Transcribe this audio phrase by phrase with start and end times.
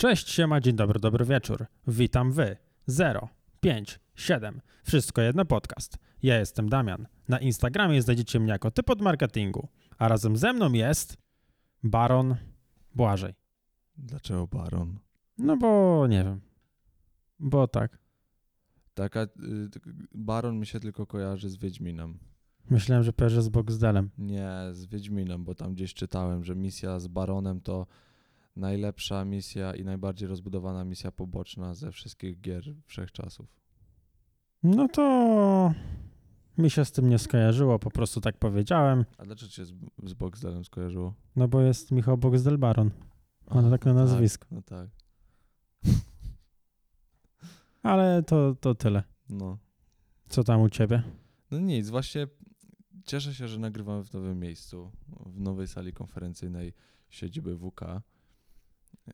[0.00, 1.66] Cześć, siema, dzień dobry, dobry wieczór.
[1.86, 2.56] Witam wy.
[2.86, 3.28] 0,
[3.60, 4.60] 5, 7.
[4.84, 5.98] Wszystko jedno podcast.
[6.22, 7.06] Ja jestem Damian.
[7.28, 9.68] Na Instagramie znajdziecie mnie jako typ od marketingu.
[9.98, 11.16] A razem ze mną jest
[11.82, 12.36] Baron
[12.94, 13.34] Błażej.
[13.96, 14.98] Dlaczego baron?
[15.38, 16.40] No bo nie wiem.
[17.38, 17.98] Bo tak.
[18.94, 19.26] Taka, y,
[19.70, 19.80] t-
[20.14, 22.18] baron mi się tylko kojarzy z Wiedźminem.
[22.70, 24.10] Myślałem, że pojeżdżę z Boxdelem.
[24.18, 27.86] Nie, z Wiedźminem, bo tam gdzieś czytałem, że misja z baronem to
[28.58, 33.46] najlepsza misja i najbardziej rozbudowana misja poboczna ze wszystkich gier wszechczasów.
[34.62, 35.74] No to
[36.58, 39.04] mi się z tym nie skojarzyło, po prostu tak powiedziałem.
[39.18, 39.72] A dlaczego cię z,
[40.04, 41.14] z Boxdelem skojarzyło?
[41.36, 42.90] No bo jest Michał Boxdel Baron.
[43.46, 44.46] On A, tak na nazwisko.
[44.50, 44.90] No tak,
[47.82, 49.02] Ale to, to tyle.
[49.28, 49.58] no.
[50.28, 51.02] Co tam u ciebie?
[51.50, 52.26] No nic, właśnie
[53.04, 54.90] cieszę się, że nagrywamy w nowym miejscu,
[55.26, 56.72] w nowej sali konferencyjnej
[57.10, 57.80] siedziby WK.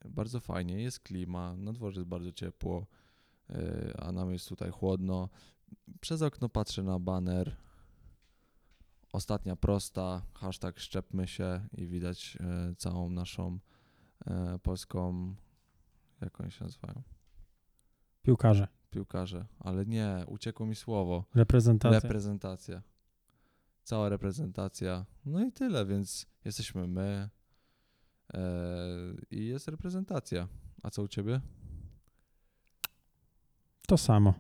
[0.04, 2.86] Bardzo fajnie, jest klima, na dworze jest bardzo ciepło,
[3.48, 3.56] yy,
[3.98, 5.28] a nam jest tutaj chłodno.
[6.00, 7.56] Przez okno patrzę na baner.
[9.12, 13.58] Ostatnia prosta, hashtag szczepmy się i widać yy, całą naszą
[14.26, 15.34] yy, polską,
[16.20, 17.02] jak oni się nazywają?
[18.22, 18.68] Piłkarze.
[18.90, 21.24] Piłkarze, ale nie, uciekło mi słowo.
[21.34, 22.00] Reprezentacja.
[22.00, 22.82] Reprezentacja.
[23.82, 25.06] Cała reprezentacja.
[25.24, 27.30] No i tyle, więc jesteśmy my e,
[29.30, 30.48] i jest reprezentacja.
[30.82, 31.40] A co u ciebie?
[33.86, 34.34] to samo.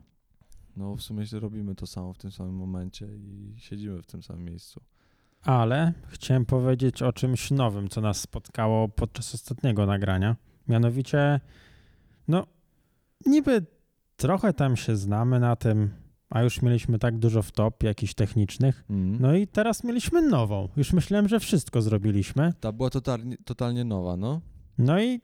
[0.76, 4.44] No w sumie robimy to samo w tym samym momencie i siedzimy w tym samym
[4.44, 4.80] miejscu.
[5.42, 10.36] Ale chciałem powiedzieć o czymś nowym, co nas spotkało podczas ostatniego nagrania.
[10.68, 11.40] Mianowicie,
[12.28, 12.46] no,
[13.26, 13.66] niby
[14.16, 15.90] trochę tam się znamy na tym,
[16.34, 18.84] a już mieliśmy tak dużo w top jakichś technicznych.
[18.90, 19.16] Mm.
[19.20, 20.68] No i teraz mieliśmy nową.
[20.76, 22.52] Już myślałem, że wszystko zrobiliśmy.
[22.60, 24.40] Ta była totalnie, totalnie nowa, no.
[24.78, 25.20] No i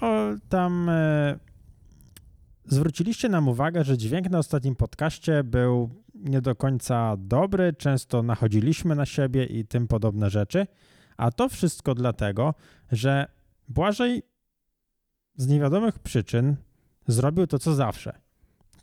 [0.00, 1.38] o, tam e,
[2.66, 8.94] zwróciliście nam uwagę, że dźwięk na ostatnim podcaście był nie do końca dobry, często nachodziliśmy
[8.94, 10.66] na siebie i tym podobne rzeczy,
[11.16, 12.54] a to wszystko dlatego,
[12.92, 13.26] że
[13.68, 14.22] Błażej
[15.36, 16.56] z niewiadomych przyczyn
[17.06, 18.23] zrobił to, co zawsze,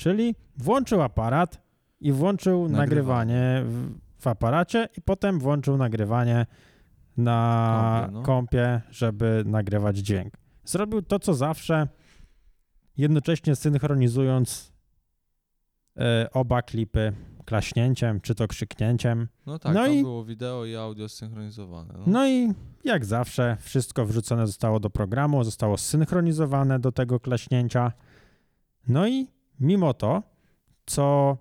[0.02, 1.62] czyli włączył aparat
[2.00, 2.80] i włączył Nagrywanie.
[2.80, 3.92] nagrywanie w,
[4.24, 6.46] w aparacie i potem włączył nagrywanie
[7.18, 8.22] na Kompie, no.
[8.24, 10.34] kompie, żeby nagrywać dźwięk.
[10.66, 11.88] Zrobił to, co zawsze,
[12.98, 14.74] jednocześnie synchronizując
[15.98, 17.14] e, oba klipy
[17.46, 19.28] klaśnięciem, czy to krzyknięciem.
[19.46, 21.94] No tak, No i- było wideo i audio zsynchronizowane.
[21.98, 22.04] No.
[22.08, 27.92] No i jak zawsze, wszystko wrzucone zostało do programu, zostało zsynchronizowane do tego klaśnięcia.
[28.88, 29.28] No i
[29.62, 30.24] mimo to,
[30.86, 31.38] co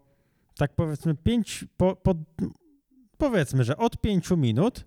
[0.56, 2.14] tak powiedzmy pięć, po, po,
[3.18, 4.84] powiedzmy, że od pięciu minut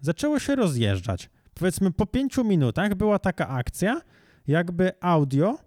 [0.00, 1.30] zaczęło się rozjeżdżać.
[1.54, 4.00] Powiedzmy po pięciu minutach była taka akcja,
[4.46, 5.58] jakby audio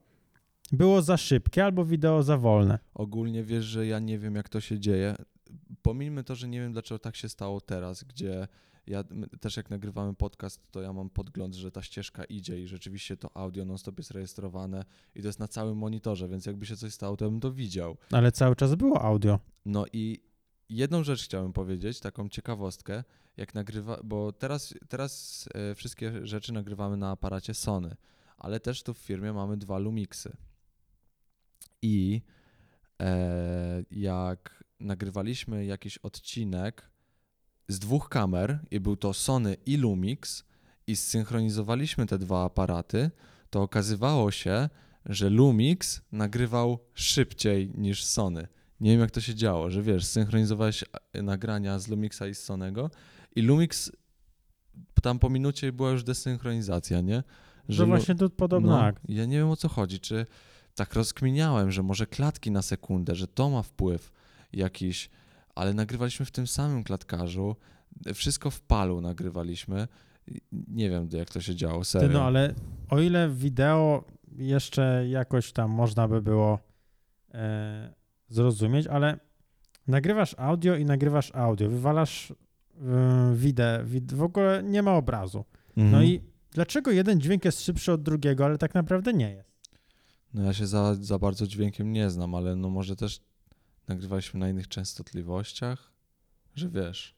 [0.71, 2.79] było za szybkie albo wideo za wolne.
[2.93, 5.15] Ogólnie wiesz, że ja nie wiem, jak to się dzieje.
[5.81, 8.47] Pomijmy to, że nie wiem, dlaczego tak się stało teraz, gdzie
[8.89, 9.03] ja
[9.39, 13.37] też jak nagrywamy podcast, to ja mam podgląd, że ta ścieżka idzie i rzeczywiście to
[13.37, 14.85] audio non-stop jest rejestrowane
[15.15, 17.51] i to jest na całym monitorze, więc jakby się coś stało, to ja bym to
[17.51, 17.97] widział.
[18.11, 19.39] Ale cały czas było audio.
[19.65, 20.23] No i
[20.69, 23.03] jedną rzecz chciałem powiedzieć, taką ciekawostkę,
[23.37, 27.95] jak nagrywa, bo teraz, teraz e, wszystkie rzeczy nagrywamy na aparacie Sony,
[28.37, 30.37] ale też tu w firmie mamy dwa Lumixy.
[31.81, 32.21] I
[33.01, 36.88] e, jak nagrywaliśmy jakiś odcinek
[37.69, 40.43] z dwóch kamer i był to Sony i Lumix
[40.87, 43.11] i zsynchronizowaliśmy te dwa aparaty,
[43.49, 44.69] to okazywało się,
[45.05, 48.47] że Lumix nagrywał szybciej niż Sony.
[48.79, 52.43] Nie wiem jak to się działo, że wiesz, synchronizowałeś e, nagrania z Lumixa i z
[52.43, 52.89] Sonego
[53.35, 53.91] i Lumix
[55.01, 57.23] tam po minucie była już desynchronizacja, nie?
[57.69, 58.91] Że Lu- właśnie tu podobno no.
[59.07, 60.25] Ja nie wiem o co chodzi, czy
[60.75, 64.11] tak rozkminiałem, że może klatki na sekundę, że to ma wpływ
[64.53, 65.09] jakiś,
[65.59, 67.55] ale nagrywaliśmy w tym samym klatkarzu,
[68.13, 69.87] wszystko w palu nagrywaliśmy.
[70.51, 72.07] Nie wiem jak to się działo, serio.
[72.07, 72.53] Ty, no ale
[72.89, 74.03] o ile wideo
[74.37, 76.59] jeszcze jakoś tam można by było
[77.33, 77.93] e,
[78.27, 79.19] zrozumieć, ale
[79.87, 82.35] nagrywasz audio i nagrywasz audio, wywalasz e,
[83.35, 85.45] wideo, wid- w ogóle nie ma obrazu.
[85.77, 85.91] Mhm.
[85.91, 89.49] No i dlaczego jeden dźwięk jest szybszy od drugiego, ale tak naprawdę nie jest?
[90.33, 93.21] No ja się za, za bardzo dźwiękiem nie znam, ale no może też
[93.89, 95.91] nagrywaliśmy na innych częstotliwościach,
[96.55, 97.15] że wiesz.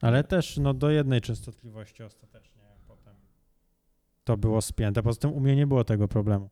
[0.00, 3.14] Ale też no, do jednej częstotliwości ostatecznie potem
[4.24, 5.02] to było spięte.
[5.02, 6.50] Poza tym u mnie nie było tego problemu.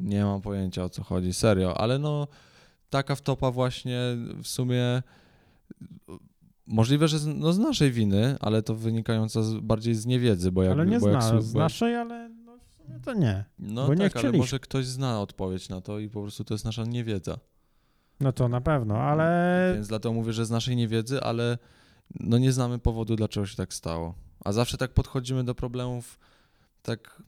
[0.00, 2.28] Nie mam pojęcia o co chodzi, serio, ale no
[2.90, 4.00] taka wtopa właśnie
[4.42, 5.02] w sumie
[6.66, 10.62] możliwe, że z, no z naszej winy, ale to wynikająca z, bardziej z niewiedzy, bo
[10.62, 13.14] jak ale nie bo jak, zna, słu- z jak naszej, ale no, w sumie to
[13.14, 13.44] nie.
[13.58, 16.54] No Bo nie tak, ale może ktoś zna odpowiedź na to i po prostu to
[16.54, 17.38] jest nasza niewiedza.
[18.20, 21.58] No to na pewno, ale Więc dlatego mówię, że z naszej niewiedzy, ale
[22.20, 24.14] no nie znamy powodu, dlaczego się tak stało.
[24.44, 26.18] A zawsze tak podchodzimy do problemów
[26.82, 27.22] tak,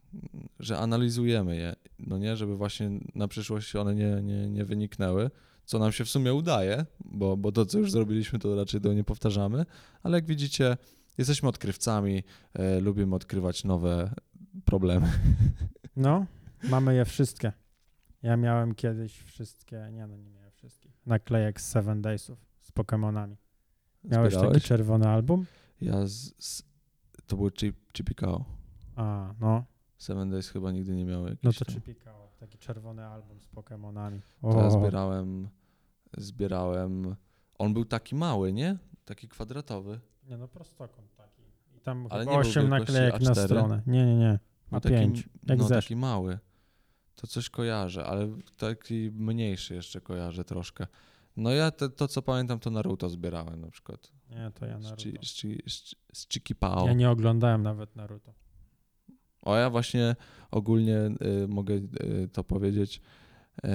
[0.61, 5.31] że analizujemy je, no nie, żeby właśnie na przyszłość one nie, nie, nie wyniknęły,
[5.65, 8.93] co nam się w sumie udaje, bo, bo to, co już zrobiliśmy, to raczej to
[8.93, 9.67] nie powtarzamy,
[10.03, 10.77] ale jak widzicie,
[11.19, 12.23] jesteśmy odkrywcami,
[12.55, 14.15] e, lubimy odkrywać nowe
[14.65, 15.13] problemy.
[15.97, 16.27] no,
[16.63, 17.53] mamy je wszystkie.
[18.23, 20.40] Ja miałem kiedyś wszystkie, nie no, nie miałem
[21.11, 23.37] naklejek z Seven Daysów z Pokemonami.
[24.05, 24.65] Miałeś taki Zbierałeś?
[24.65, 25.47] czerwony album?
[25.81, 26.63] Ja z, z,
[27.27, 28.45] to Chip, Chipikao.
[28.97, 29.65] A, no,
[29.99, 34.21] Seven Days chyba nigdy nie miały jakiś no to Chipikao, taki czerwony album z Pokemonami.
[34.43, 35.49] To ja zbierałem,
[36.17, 37.17] zbierałem.
[37.59, 38.79] On był taki mały, nie?
[39.05, 40.01] Taki kwadratowy.
[40.29, 41.43] Nie no, prostokąt taki.
[41.77, 43.45] I tam Ale chyba nie był 8 wielkości naklejek na A4?
[43.45, 43.83] stronę.
[43.87, 44.39] Nie, nie, nie.
[44.71, 46.39] Był A taki, 5, jak no taki mały.
[47.21, 50.87] To coś kojarzę, ale taki mniejszy jeszcze kojarzę troszkę.
[51.37, 54.13] No ja te, to, co pamiętam, to Naruto zbierałem na przykład.
[54.31, 55.27] Nie, to ja Z, Naruto.
[55.27, 56.87] Z, Chi, z, z Chikipao.
[56.87, 58.33] Ja nie oglądałem nawet Naruto.
[59.43, 60.17] O, ja właśnie
[60.51, 60.97] ogólnie
[61.45, 63.01] y, mogę y, to powiedzieć,
[63.65, 63.69] y,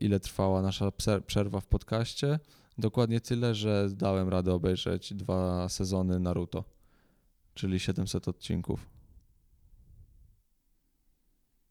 [0.00, 0.92] ile trwała nasza
[1.26, 2.38] przerwa w podcaście.
[2.78, 6.64] Dokładnie tyle, że dałem radę obejrzeć dwa sezony Naruto,
[7.54, 8.99] czyli 700 odcinków.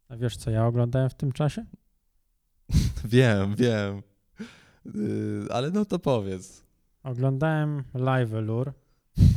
[0.10, 1.66] A wiesz, co ja oglądałem w tym czasie?
[3.06, 4.02] wiem, wiem.
[4.96, 6.64] Y, ale no to powiedz.
[7.04, 8.74] Oglądałem Live Lure,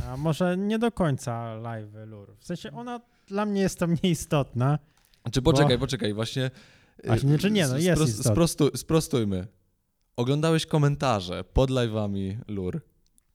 [0.09, 2.33] a może nie do końca Live Lure.
[2.39, 4.79] W sensie ona dla mnie jest to mniej istotna.
[5.31, 6.51] Czy poczekaj, poczekaj, właśnie.
[7.03, 8.31] y, Właśnie, nie, czy nie, no jest istotne.
[8.31, 9.47] sprostu, sprostujmy.
[10.15, 12.81] Oglądałeś komentarze pod live'ami Lur.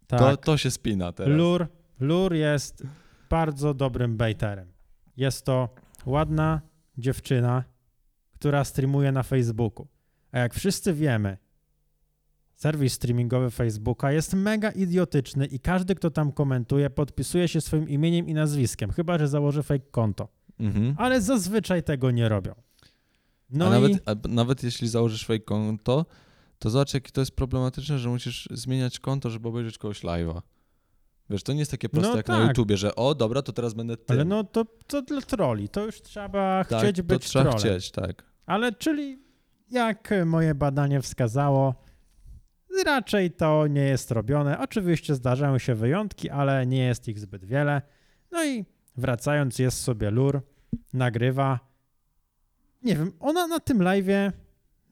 [0.07, 1.39] Tak, To, to się spina teraz.
[1.39, 1.67] Lure,
[2.01, 2.83] Lure jest
[3.31, 4.73] bardzo dobrym baiterem.
[5.17, 5.69] Jest to
[6.07, 6.61] ładna
[6.99, 7.65] dziewczyna,
[8.33, 9.89] która streamuje na Facebooku.
[10.33, 11.37] A jak wszyscy wiemy,
[12.55, 18.29] serwis streamingowy Facebooka jest mega idiotyczny i każdy, kto tam komentuje, podpisuje się swoim imieniem
[18.29, 20.29] i nazwiskiem, chyba że założy fake konto.
[20.61, 20.95] Mhm.
[20.99, 22.55] Ale zazwyczaj tego nie robią.
[23.51, 26.07] No a, i nawet, a nawet jeśli założysz fake konto,
[26.59, 30.43] to zobacz, jakie to jest problematyczne, że musisz zmieniać konto, żeby obejrzeć kogoś live'a.
[31.31, 32.49] Wiesz, to nie jest takie proste No jak na tak.
[32.49, 34.17] YouTubie, że o, dobra, to teraz będę tym.
[34.17, 37.59] ale no to, to dla troli, to już trzeba tak, chcieć to być trzeba trolem.
[37.59, 38.25] chcieć, tak.
[38.47, 39.23] Ale czyli
[39.71, 41.75] jak moje badanie wskazało,
[42.87, 44.59] raczej to nie jest robione.
[44.59, 47.83] Oczywiście zdarzają się wyjątki, ale nie jest ich zbyt wiele.
[48.31, 48.65] No i
[48.97, 50.43] wracając, jest sobie lur,
[50.93, 51.61] nagrywa.
[52.83, 54.33] Nie wiem, ona na tym live'ie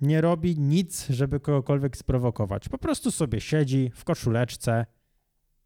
[0.01, 2.69] nie robi nic, żeby kogokolwiek sprowokować.
[2.69, 4.87] Po prostu sobie siedzi w koszuleczce,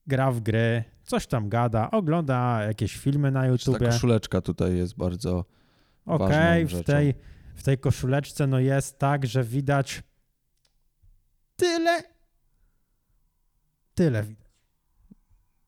[0.06, 3.86] gra w gry, coś tam gada, ogląda jakieś filmy na Ta YouTubie.
[3.86, 5.44] koszuleczka tutaj jest bardzo...
[6.06, 7.14] Okej, ważną w tej,
[7.56, 10.02] w tej koszuleczce no jest tak, że widać
[11.56, 12.02] tyle,
[13.94, 14.50] tyle widać.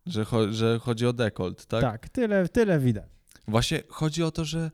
[0.07, 1.81] Że, cho- że chodzi o dekolt, tak?
[1.81, 3.11] Tak, tyle, tyle widać.
[3.49, 4.71] Właśnie chodzi o to, że...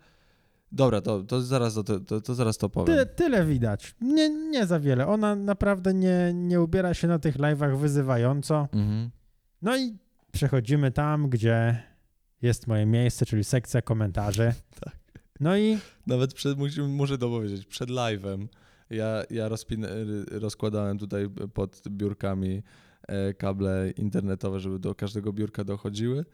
[0.72, 2.96] Dobra, to, to, zaraz, to, to, to zaraz to powiem.
[2.96, 3.94] Ty, tyle widać.
[4.00, 5.06] Nie, nie za wiele.
[5.06, 8.68] Ona naprawdę nie, nie ubiera się na tych live'ach wyzywająco.
[8.72, 9.10] Mhm.
[9.62, 9.98] No i
[10.32, 11.82] przechodzimy tam, gdzie
[12.42, 14.52] jest moje miejsce, czyli sekcja komentarzy.
[14.80, 14.98] Tak.
[15.40, 18.46] No i Nawet przed, musimy, muszę to powiedzieć, przed live'em
[18.90, 19.86] ja, ja rozpin,
[20.30, 22.62] rozkładałem tutaj pod biurkami
[23.08, 26.24] e, kable internetowe, żeby do każdego biurka dochodziły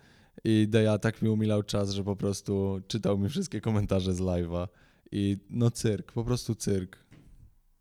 [0.44, 4.68] i Deja tak mi umilał czas, że po prostu czytał mi wszystkie komentarze z live'a
[5.12, 6.98] i no cyrk, po prostu cyrk.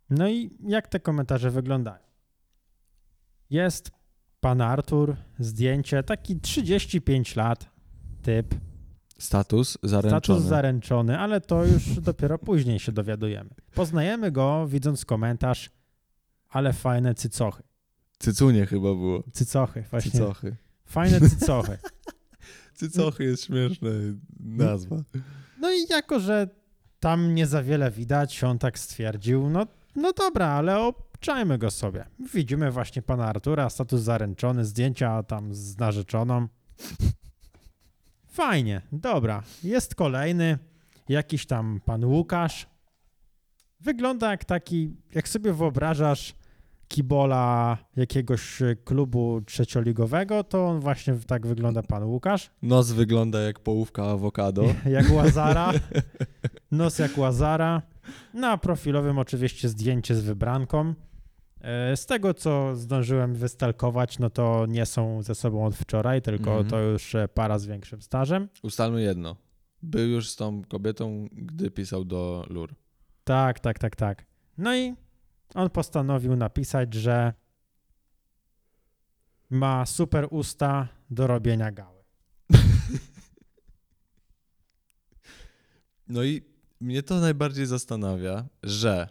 [0.09, 2.03] No i jak te komentarze wyglądają?
[3.49, 3.91] Jest
[4.43, 7.69] pan Artur, zdjęcie, taki 35 lat,
[8.21, 8.55] typ,
[9.17, 10.21] Status zaręczony.
[10.21, 13.49] status zaręczony, ale to już dopiero później się dowiadujemy.
[13.75, 15.69] Poznajemy go, widząc komentarz,
[16.49, 17.63] ale fajne cycochy.
[18.19, 19.23] Cycunie chyba było.
[19.33, 20.11] Cycochy, właśnie.
[20.11, 20.55] Cycochy.
[20.85, 21.77] Fajne cycochy.
[22.79, 23.89] Cycochy jest śmieszna
[24.39, 24.95] nazwa.
[25.59, 26.47] No i jako, że
[26.99, 30.91] tam nie za wiele widać, on tak stwierdził, no, no dobra, ale
[31.23, 32.05] obczajmy go sobie.
[32.33, 36.47] Widzimy właśnie pana Artura, status zaręczony, zdjęcia tam z narzeczoną.
[38.27, 39.43] Fajnie, dobra.
[39.63, 40.57] Jest kolejny,
[41.09, 42.67] jakiś tam pan Łukasz.
[43.79, 46.35] Wygląda jak taki, jak sobie wyobrażasz
[46.87, 52.51] kibola jakiegoś klubu trzecioligowego, to on właśnie tak wygląda pan Łukasz.
[52.61, 54.63] Nos wygląda jak połówka awokado.
[54.85, 55.71] Jak Łazara.
[56.71, 57.81] Nos jak Łazara.
[58.33, 60.93] Na profilowym oczywiście zdjęcie z wybranką.
[61.63, 66.49] E, Z tego, co zdążyłem wystalkować, no to nie są ze sobą od wczoraj, tylko
[66.51, 66.67] Mhm.
[66.69, 68.49] to już e, para z większym stażem.
[68.63, 69.35] Ustalmy jedno.
[69.81, 72.75] był już z tą kobietą, gdy pisał do Lur.
[73.23, 74.25] Tak, tak, tak, tak.
[74.57, 74.93] No i
[75.55, 77.33] on postanowił napisać, że
[79.49, 82.03] ma super usta do robienia gały.
[86.07, 86.41] No i
[86.81, 89.09] mnie to najbardziej zastanawia, że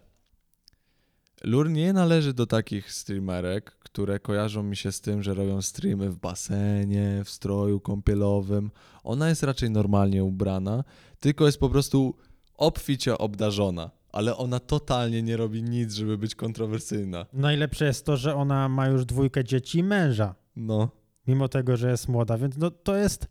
[1.45, 6.11] Lur nie należy do takich streamerek, które kojarzą mi się z tym, że robią streamy
[6.11, 8.71] w basenie, w stroju kąpielowym.
[9.05, 10.85] Ona jest raczej normalnie ubrana,
[11.21, 12.17] tylko jest po prostu
[12.57, 17.27] obficie obdarzona, ale ona totalnie nie robi nic, żeby być kontrowersyjna.
[17.33, 20.91] Najlepsze jest to, że ona ma już dwójkę dzieci i męża, No,
[21.27, 23.27] mimo tego, że jest młoda, więc no to jest,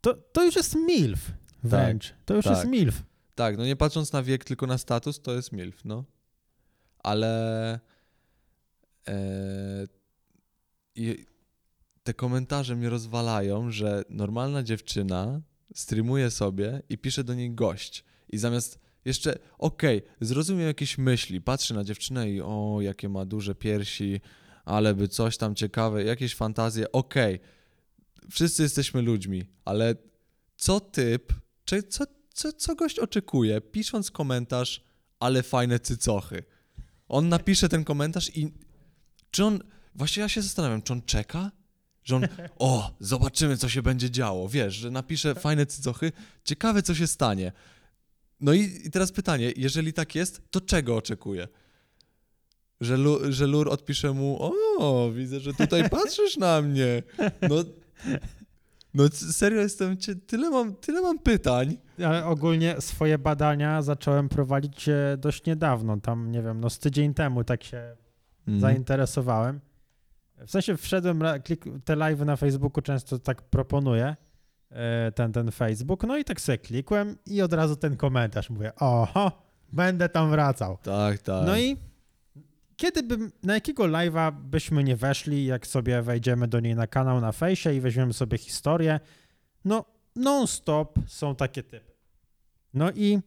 [0.00, 1.32] to, to już jest MILF
[1.64, 2.14] wręcz.
[2.24, 2.56] to już tak.
[2.56, 3.02] jest MILF.
[3.34, 6.04] tak, no nie patrząc na wiek, tylko na status, to jest MILF, no.
[6.98, 7.80] Ale
[9.08, 9.86] e,
[12.02, 15.40] te komentarze mnie rozwalają, że normalna dziewczyna
[15.74, 18.04] streamuje sobie i pisze do niej gość.
[18.28, 23.54] I zamiast jeszcze, okej, zrozumiem jakieś myśli, patrzy na dziewczynę i o, jakie ma duże
[23.54, 24.20] piersi,
[24.64, 27.40] ale by coś tam ciekawe, jakieś fantazje, okej.
[28.30, 29.94] Wszyscy jesteśmy ludźmi, ale
[30.56, 31.32] co typ,
[31.64, 34.84] czy co, co, co gość oczekuje, pisząc komentarz,
[35.20, 36.42] ale fajne cycochy.
[37.08, 38.52] On napisze ten komentarz i
[39.30, 39.58] czy on,
[39.94, 41.50] właśnie ja się zastanawiam, czy on czeka?
[42.04, 42.26] Że on,
[42.58, 44.48] o, zobaczymy, co się będzie działo.
[44.48, 46.12] Wiesz, że napisze fajne cycochy,
[46.44, 47.52] ciekawe, co się stanie.
[48.40, 51.48] No i, i teraz pytanie, jeżeli tak jest, to czego oczekuje?
[52.80, 54.36] Że, Lu, że Lur odpisze mu,
[54.78, 57.02] o, widzę, że tutaj patrzysz na mnie.
[57.48, 57.64] No,
[58.94, 59.96] no serio jestem,
[60.26, 61.76] tyle mam, tyle mam pytań.
[62.06, 67.14] Ale ogólnie swoje badania zacząłem prowadzić e, dość niedawno, tam nie wiem, no z tydzień
[67.14, 67.96] temu tak się
[68.48, 68.60] Mhm.
[68.60, 69.60] zainteresowałem.
[70.46, 74.16] W sensie wszedłem, klik, te live na Facebooku często tak proponuję,
[74.70, 78.72] e, ten, ten Facebook, no i tak sobie klikłem i od razu ten komentarz, mówię,
[78.74, 79.32] oho,
[79.72, 80.78] będę tam wracał.
[80.82, 81.46] Tak, tak.
[81.46, 81.76] No i
[82.76, 87.20] kiedy bym, na jakiego live'a byśmy nie weszli, jak sobie wejdziemy do niej na kanał
[87.20, 89.00] na fejsie i weźmiemy sobie historię,
[89.64, 89.84] no
[90.16, 91.87] non-stop są takie typy.
[92.74, 93.18] No i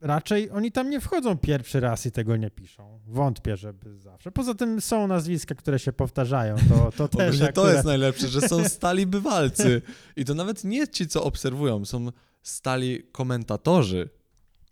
[0.00, 3.00] raczej oni tam nie wchodzą pierwszy raz i tego nie piszą.
[3.06, 4.32] Wątpię, żeby zawsze.
[4.32, 7.74] Poza tym są nazwiska, które się powtarzają, to, to też Ogólnie to akurat...
[7.74, 9.82] jest najlepsze, że są stali bywalcy.
[10.16, 12.08] I to nawet nie ci, co obserwują, są
[12.42, 14.08] stali komentatorzy.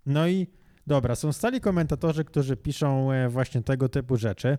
[0.07, 0.47] No i
[0.87, 4.59] dobra, są stali komentatorzy, którzy piszą e, właśnie tego typu rzeczy.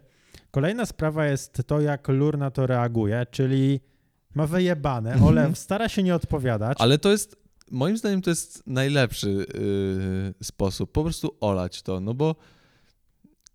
[0.52, 3.80] Kolejna sprawa jest to, jak Lur na to reaguje, czyli
[4.36, 5.30] ma wyjebane, Mhm.
[5.30, 6.78] Ole stara się nie odpowiadać.
[6.82, 7.38] Ale to jest,
[7.72, 10.92] moim zdaniem, to jest najlepszy yy, sposób.
[10.92, 12.36] Po prostu olać to, no bo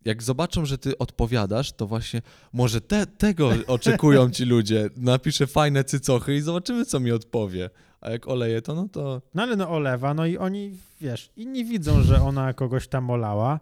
[0.04, 4.90] jak zobaczą, że ty odpowiadasz, to właśnie może te, tego oczekują ci ludzie.
[4.96, 7.70] Napiszę fajne cycochy i zobaczymy, co mi odpowie.
[8.00, 11.64] A jak oleje to, no to No ale no olewa, no i oni, wiesz, inni
[11.64, 13.60] widzą, że ona kogoś tam olała,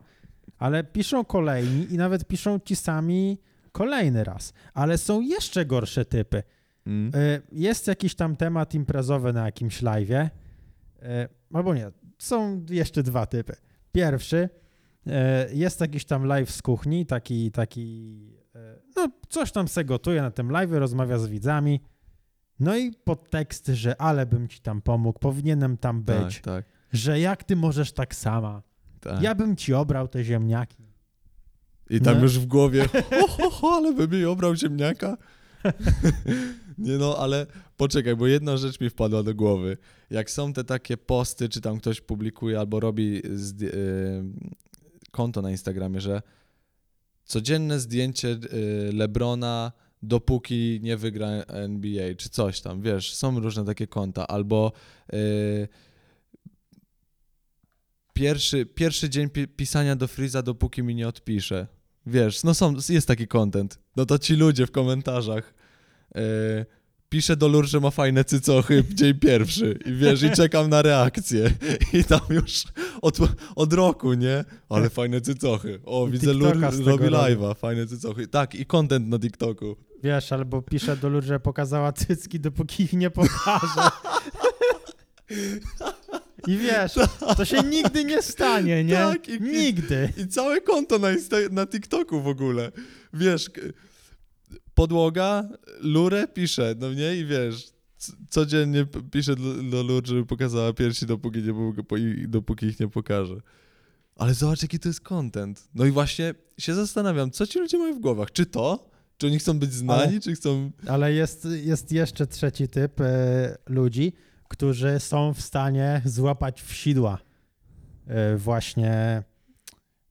[0.59, 3.39] ale piszą kolejni i nawet piszą ci sami
[3.73, 4.53] kolejny raz.
[4.75, 6.43] Ale są jeszcze gorsze typy.
[6.87, 10.29] mm, Y, Jest jakiś tam temat imprezowy na jakimś live'ie,
[11.53, 13.57] albo nie, są jeszcze dwa typy.
[13.93, 14.49] Pierwszy,
[15.07, 15.11] y,
[15.53, 18.17] jest jakiś tam live z kuchni, taki, taki,
[18.57, 21.81] y, no coś tam se gotuje na tym live'ie, rozmawia z widzami,
[22.61, 27.21] no i podtekst, że ale bym ci tam pomógł, powinienem tam być, tak, tak, że
[27.21, 28.63] jak ty możesz tak sama,
[29.01, 29.23] tak.
[29.23, 30.91] ja bym ci obrał te ziemniaki.
[31.91, 32.23] I tam No.
[32.23, 32.85] już w głowie,
[33.21, 35.17] ho, ho, ho, ale by mi obrał ziemniaka.
[36.79, 39.77] Nie no, ale poczekaj, bo jedna rzecz mi wpadła do głowy.
[40.11, 44.23] Jak są te takie posty, czy tam ktoś publikuje albo robi zdj- y,
[45.11, 46.23] konto na Instagramie, że
[47.25, 53.87] codzienne zdjęcie y, Lebrona dopóki nie wygra NBA, czy coś tam, wiesz, są różne takie
[53.87, 54.73] konta, albo
[55.15, 55.69] y,
[58.13, 61.67] pierwszy, pierwszy dzień pi- pisania do Freeza, dopóki mi nie odpisze.
[62.07, 63.79] Wiesz, no są, jest taki content.
[64.01, 65.55] No to ci ludzie w komentarzach.
[66.15, 66.21] Yy,
[67.09, 70.83] piszę do Lur, że ma fajne cycochy w dzień pierwszy i wiesz, i czekam na
[70.83, 71.51] reakcję.
[71.93, 72.65] I tam już
[73.03, 73.19] od,
[73.57, 74.45] od roku, nie?
[74.69, 75.81] Ale fajne cycochy.
[75.85, 78.27] O, I widzę Lur TikToka tego robi live'a, fajne cycochy.
[78.27, 79.77] Tak, i content na TikToku.
[80.03, 83.91] Wiesz, albo pisze do ludzi, że pokazała cycki, dopóki ich nie pokaże.
[86.47, 86.93] I wiesz,
[87.37, 88.95] to się nigdy nie stanie, nie?
[88.95, 90.13] Tak, i- i- nigdy.
[90.17, 91.09] I całe konto na,
[91.51, 92.73] na TikToku w ogóle.
[93.15, 93.51] Wiesz,
[94.81, 95.49] podłoga,
[95.81, 97.17] lurę pisze, no nie?
[97.17, 97.71] I wiesz,
[98.31, 99.37] codziennie p- pisze
[99.71, 103.35] do, lur, żeby pokazała piersi, dopóki, nie, dopóki ich nie pokaże.
[104.17, 105.69] Ale zobacz, jaki to jest content.
[105.75, 108.33] No i właśnie się zastanawiam, co ci ludzie mają w głowach?
[108.33, 108.91] Czy to?
[109.17, 110.71] Czy oni chcą być znani, Ale- czy chcą...
[110.87, 114.13] Ale jest, jest jeszcze trzeci typ e, ludzi,
[114.49, 117.19] którzy są w stanie złapać w sidła
[118.35, 119.23] y, właśnie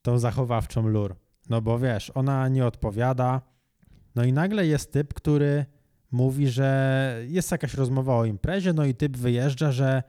[0.02, 1.16] tą zachowawczą lur.
[1.50, 3.42] No bo wiesz, ona nie odpowiada.
[4.16, 5.66] No i nagle jest typ, który
[6.12, 10.04] mówi, że jest jakaś rozmowa o imprezie, no i typ wyjeżdża, że,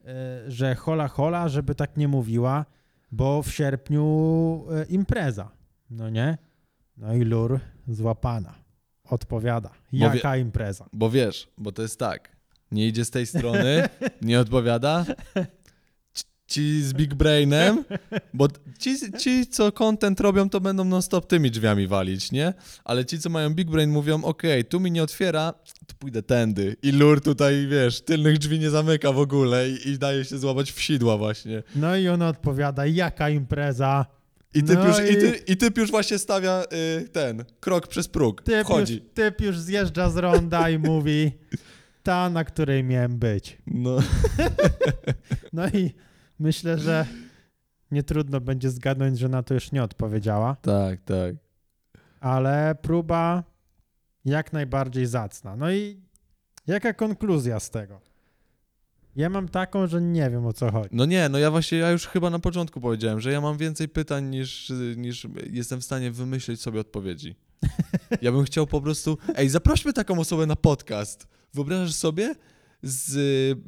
[0.00, 2.64] y, że hola hola, żeby tak nie mówiła,
[3.12, 4.04] bo w sierpniu
[4.82, 5.50] y, impreza.
[5.90, 6.38] No nie?
[6.96, 8.54] No i lur złapana.
[9.10, 9.68] Odpowiada.
[9.92, 10.86] Bo wie- Jaka impreza?
[10.92, 12.36] Bo wiesz, bo to jest tak.
[12.72, 13.88] Nie idzie z tej strony,
[14.22, 15.04] nie odpowiada.
[16.54, 17.84] Ci- z Big Brainem,
[18.34, 22.54] bo ci, ci, co content robią, to będą non-stop tymi drzwiami walić, nie?
[22.84, 25.52] Ale ci, co mają Big Brain, mówią, okej, tu mi nie otwiera,
[25.86, 26.76] to pójdę tędy.
[26.82, 30.72] I lur tutaj, wiesz, tylnych drzwi nie zamyka w ogóle i, i daje się złapać
[30.72, 31.62] w sidła właśnie.
[31.76, 34.06] No i ona odpowiada, jaka impreza?
[34.54, 35.12] I typ, No już, i...
[35.12, 36.64] i- ty, i typ już właśnie stawia
[37.02, 38.42] y, ten krok przez próg.
[38.42, 38.94] Typ Wchodzi.
[38.94, 41.32] już, typ już zjeżdża z ronda i mówi,
[42.02, 43.58] ta, na której miałem być.
[43.66, 43.98] No.
[45.52, 45.90] No i
[46.38, 47.06] myślę, że
[47.90, 51.34] nie trudno będzie zgadnąć, że na to już nie odpowiedziała, Tak, tak.
[52.20, 53.44] ale próba
[54.24, 55.56] jak najbardziej zacna.
[55.56, 56.00] No i
[56.66, 58.00] jaka konkluzja z tego?
[59.16, 60.88] Ja mam taką, że nie wiem o co chodzi.
[60.92, 63.88] No nie, no ja właśnie, ja już chyba na początku powiedziałem, że ja mam więcej
[63.88, 67.36] pytań niż, niż jestem w stanie wymyślić sobie odpowiedzi.
[68.22, 71.26] Ja bym chciał po prostu, ej, zaprośmy taką osobę na podcast.
[71.54, 72.34] Wyobrażasz sobie
[72.84, 73.58] z,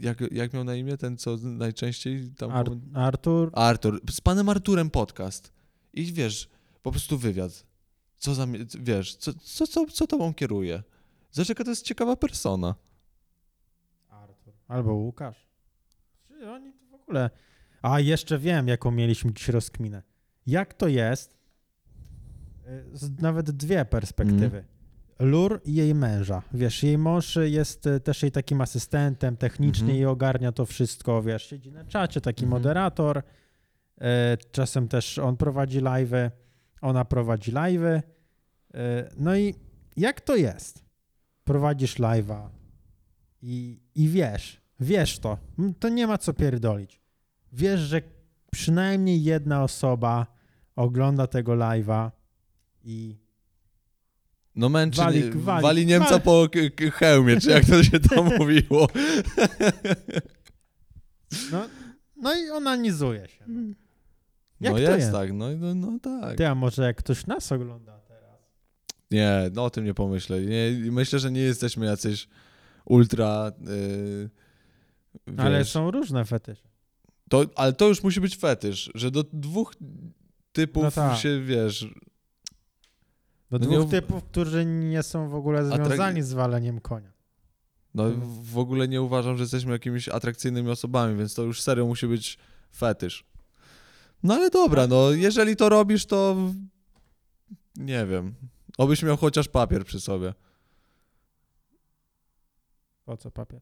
[0.00, 2.50] jak, jak miał na imię ten, co najczęściej tam...
[2.50, 5.52] Ar Artur, Artur, z panem Arturem podcast.
[5.92, 6.48] I wiesz,
[6.82, 7.66] po prostu wywiad.
[8.18, 8.46] Co za,
[8.80, 10.82] wiesz, co, co, co, co tobą kieruje?
[11.32, 12.74] Zobacz, jaka to jest ciekawa persona.
[14.08, 15.46] Artur albo Łukasz.
[16.28, 17.30] Czy oni to w ogóle...
[17.82, 20.02] A jeszcze wiem, jaką mieliśmy dziś rozkminę.
[20.46, 21.36] Jak to jest,
[22.66, 24.64] y, z nawet dwie perspektywy.
[25.18, 26.42] Lur i jej męża.
[26.54, 30.00] Wiesz, jej mąż jest y, też jej takim asystentem, technicznie Mhm.
[30.00, 32.50] i ogarnia to wszystko, wiesz, siedzi na czacie, taki Mhm.
[32.62, 33.18] moderator.
[33.18, 33.22] Y,
[34.52, 36.30] Czasem też on prowadzi live'y,
[36.80, 37.96] ona prowadzi live'y.
[38.74, 38.80] Y,
[39.16, 39.54] No i
[39.96, 40.84] jak to jest?
[41.44, 42.48] Prowadzisz live'a
[43.42, 45.38] i, i wiesz, wiesz to,
[45.80, 47.00] to nie ma co pierdolić.
[47.52, 48.02] Wiesz, że
[48.50, 50.26] przynajmniej jedna osoba
[50.76, 52.10] ogląda tego live'a
[52.84, 53.18] i
[54.56, 56.48] No męczy, Wali- wali, wali- Niemca wali- po
[56.92, 58.88] hełmie, czy jak to się tam mówiło.
[61.52, 61.68] no,
[62.16, 63.44] no i onanizuje się.
[63.48, 63.74] No.
[64.60, 65.12] Jak no to jest, jest?
[65.12, 66.36] tak, no, no, no tak.
[66.36, 68.38] Ty, a może jak ktoś nas ogląda teraz?
[69.10, 70.40] Nie, no o tym nie pomyślę.
[70.42, 72.28] Nie, myślę, że nie jesteśmy jacyś
[72.84, 73.52] ultra...
[75.26, 76.68] Yy, Ale są różne fetysze.
[77.30, 79.74] to, ale to już musi być fetysz, że do dwóch
[80.52, 81.18] typów No tak.
[81.18, 81.86] się, wiesz...
[83.58, 86.80] Do No nie dwóch uw- typów, którzy nie są w ogóle Atrak- związani z waleniem
[86.80, 87.12] konia.
[87.94, 88.42] No Mhm.
[88.42, 92.38] w ogóle nie uważam, że jesteśmy jakimiś atrakcyjnymi osobami, więc to już serio musi być
[92.76, 93.24] fetysz.
[94.22, 96.36] No ale dobra, no jeżeli to robisz, to
[97.76, 98.34] nie wiem.
[98.78, 100.34] Obyś miał chociaż papier przy sobie.
[103.04, 103.60] Po co papier?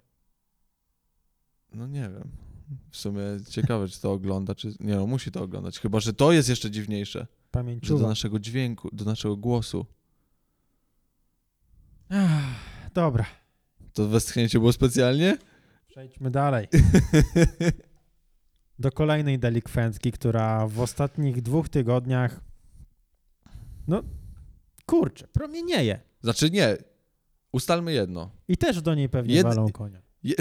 [1.75, 2.31] No nie wiem.
[2.91, 4.75] W sumie ciekawe, czy to ogląda, czy...
[4.81, 5.79] Nie no, musi to oglądać.
[5.81, 7.27] Chyba, że to jest jeszcze dziwniejsze.
[7.53, 8.09] Że do Pamięciowa.
[8.09, 9.87] naszego dźwięku, do naszego głosu.
[12.09, 13.27] Ach, Dobra,
[13.93, 15.39] To westchnięcie było specjalnie?
[15.89, 16.69] przejdźmy dalej.
[18.79, 22.41] Do kolejnej delikwentki, która w ostatnich dwóch tygodniach
[23.89, 24.03] no
[24.87, 26.01] kurczę, promienieje.
[26.23, 26.77] Znaczy nie.
[27.53, 28.31] Ustalmy jedno.
[28.49, 30.03] I też do niej pewnie Jed- walą konia.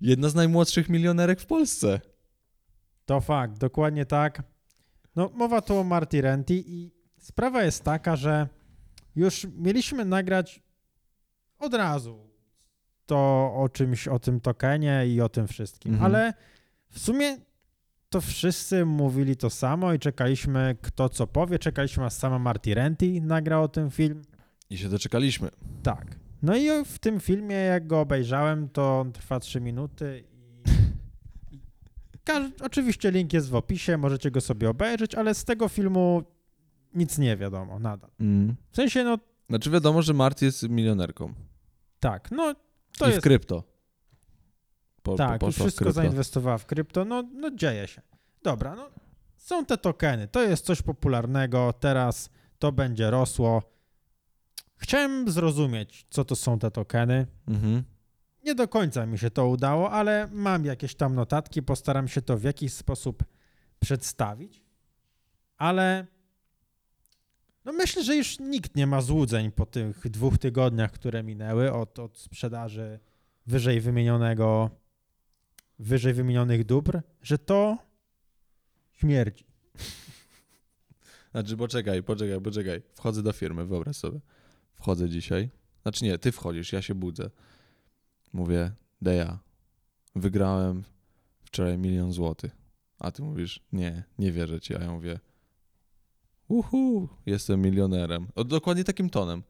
[0.00, 2.00] Jedna z najmłodszych milionerek w Polsce.
[3.06, 4.42] To fakt, dokładnie tak.
[5.20, 8.48] No, mowa tu o Marty Renty i sprawa jest taka, że
[9.16, 10.62] już mieliśmy nagrać
[11.58, 12.30] od razu
[13.06, 13.16] to
[13.56, 16.10] o czymś, o tym tokenie i o tym wszystkim, Mhm.
[16.14, 16.32] ale
[16.88, 17.36] w sumie
[18.08, 23.20] to wszyscy mówili to samo i czekaliśmy kto co powie, czekaliśmy aż sama Marty Renty
[23.20, 24.22] nagra o tym film.
[24.70, 25.48] I się doczekaliśmy.
[25.82, 26.16] Tak.
[26.42, 30.24] No i w tym filmie, jak go obejrzałem, to on trwa 3 minuty.
[32.62, 36.22] Oczywiście link jest w opisie, możecie go sobie obejrzeć, ale z tego filmu
[36.94, 38.10] nic nie wiadomo nadal.
[38.70, 41.34] W sensie, no Znaczy wiadomo, że Marty jest milionerką.
[42.00, 42.54] tak, no
[42.98, 43.20] to I jest...
[43.20, 43.64] w krypto.
[45.02, 45.92] Po, tak, po, wszystko krypto.
[45.92, 48.02] zainwestowała w krypto, no, no dzieje się.
[48.42, 48.90] Dobra, no
[49.36, 53.62] są te tokeny, to jest coś popularnego, teraz to będzie rosło.
[54.76, 57.26] Chciałem zrozumieć, co to są te tokeny.
[57.48, 57.82] Mhm.
[58.44, 62.36] Nie do końca mi się to udało, ale mam jakieś tam notatki, postaram się to
[62.38, 63.24] w jakiś sposób
[63.80, 64.62] przedstawić.
[65.56, 66.06] Ale
[67.64, 71.98] no myślę, że już nikt nie ma złudzeń po tych dwóch tygodniach, które minęły od,
[71.98, 72.98] od sprzedaży
[73.46, 74.70] wyżej wymienionego,
[75.78, 77.78] wyżej wymienionych dóbr, że to
[78.92, 79.44] śmierdzi.
[81.32, 82.82] Znaczy, poczekaj, poczekaj, poczekaj.
[82.94, 84.20] Wchodzę do firmy, wyobraź sobie.
[84.74, 85.50] Wchodzę dzisiaj.
[85.82, 87.30] Znaczy nie, ty wchodzisz, ja się budzę.
[88.32, 89.38] Mówię, Deja,
[90.16, 90.84] wygrałem
[91.44, 92.56] wczoraj milion złotych.
[92.98, 94.76] A ty mówisz, nie, nie wierzę ci.
[94.76, 95.18] A ja mówię,
[96.48, 98.26] uhu, jestem milionerem.
[98.34, 99.42] O, dokładnie takim tonem.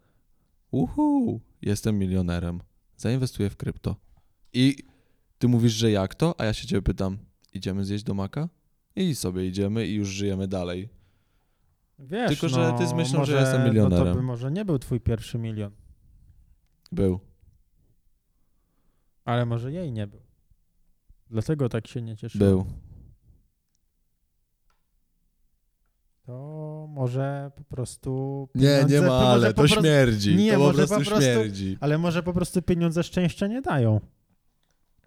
[0.70, 2.60] Uhu, jestem milionerem.
[2.96, 3.96] Zainwestuję w krypto.
[4.52, 4.76] I
[5.38, 6.34] ty mówisz, że jak to?
[6.38, 7.18] A ja się ciebie pytam,
[7.52, 8.48] idziemy zjeść do maka?
[8.96, 10.88] I sobie idziemy i już żyjemy dalej.
[11.98, 14.14] Wiesz, Tylko, że no, ty myślą, że może, jestem No to milionerem.
[14.16, 15.72] by może nie był twój pierwszy milion,
[16.92, 17.20] Był.
[19.24, 20.20] Ale może jej nie był.
[21.30, 22.48] Dlatego tak się nie cieszyłem.
[22.50, 22.66] Był.
[26.26, 28.48] To może po prostu.
[28.54, 30.37] Nie, pieniądze- nie ma, może ale to prostu- śmierdzi.
[30.37, 31.78] Nie, to po może po prostu prostu- śmierdzi.
[31.80, 34.00] Ale może po prostu pieniądze szczęścia nie dają.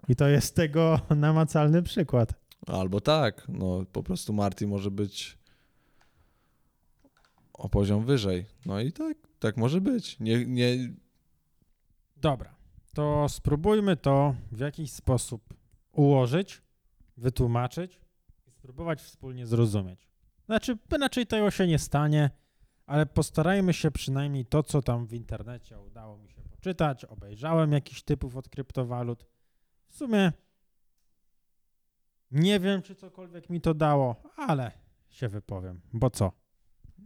[0.07, 2.33] I to jest tego namacalny przykład.
[2.67, 5.37] Albo tak, no po prostu Marty może być
[7.53, 8.45] o poziom wyżej.
[8.65, 10.19] No i tak, tak może być.
[10.19, 10.93] Nie, nie,
[12.17, 12.55] Dobra,
[12.93, 15.53] to spróbujmy to w jakiś sposób
[15.91, 16.61] ułożyć,
[17.17, 17.99] wytłumaczyć
[18.47, 20.07] i spróbować wspólnie zrozumieć.
[20.45, 22.29] Znaczy, inaczej tego się nie stanie,
[22.85, 28.03] ale postarajmy się przynajmniej to, co tam w internecie udało mi się poczytać, obejrzałem jakiś
[28.03, 29.25] typów od kryptowalut.
[29.87, 30.31] W sumie
[32.31, 34.71] nie wiem, czy cokolwiek mi to dało, ale
[35.09, 36.31] się wypowiem, bo co?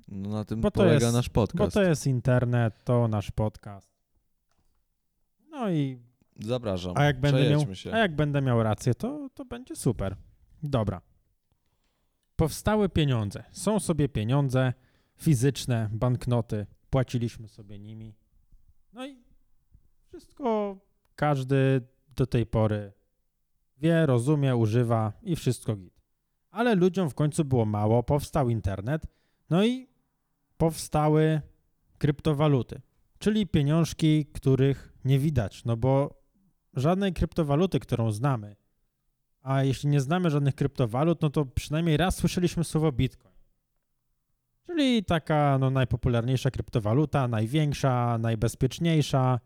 [0.08, 1.74] no na tym Bo polega jest- nasz Bo podcast.
[1.74, 3.97] to jest internet, to nasz podcast.
[5.60, 6.00] No i
[6.40, 6.94] Zapraszam.
[6.96, 7.94] A jak będę miał, się.
[7.94, 10.16] a jak będę miał rację, to, to będzie super.
[10.64, 11.02] Dobra.
[12.36, 13.44] Powstały pieniądze.
[13.52, 14.74] Są sobie pieniądze
[15.16, 16.66] fizyczne, banknoty.
[16.90, 18.16] Płaciliśmy sobie nimi.
[18.94, 19.24] No i
[20.08, 20.78] wszystko
[21.16, 21.82] każdy
[22.16, 22.94] do tej pory
[23.78, 26.02] wie, rozumie, używa i wszystko git.
[26.52, 29.06] Ale ludziom w końcu było mało, powstał internet,
[29.50, 29.88] no i
[30.58, 31.42] powstały
[31.98, 32.82] kryptowaluty,
[33.20, 36.22] czyli pieniążki, których nie widać, no bo
[36.74, 38.56] żadnej kryptowaluty, którą znamy,
[39.42, 43.36] a jeśli nie znamy żadnych kryptowalut, no to przynajmniej raz słyszeliśmy słowo Bitcoin.
[44.66, 49.40] Czyli taka no, najpopularniejsza kryptowaluta, największa, najbezpieczniejsza.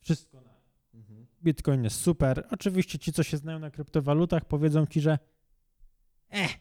[0.00, 0.56] Wszystko na
[0.94, 1.26] Mhm.
[1.42, 2.46] Bitcoin jest super.
[2.50, 5.18] Oczywiście ci, co się znają na kryptowalutach, powiedzą ci, że
[6.30, 6.60] eh,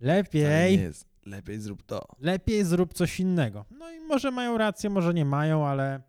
[0.00, 0.90] lepiej.
[1.26, 2.06] Lepiej zrób to.
[2.18, 3.64] lepiej zrób coś innego.
[3.70, 6.02] No i może mają rację, może nie mają, ale,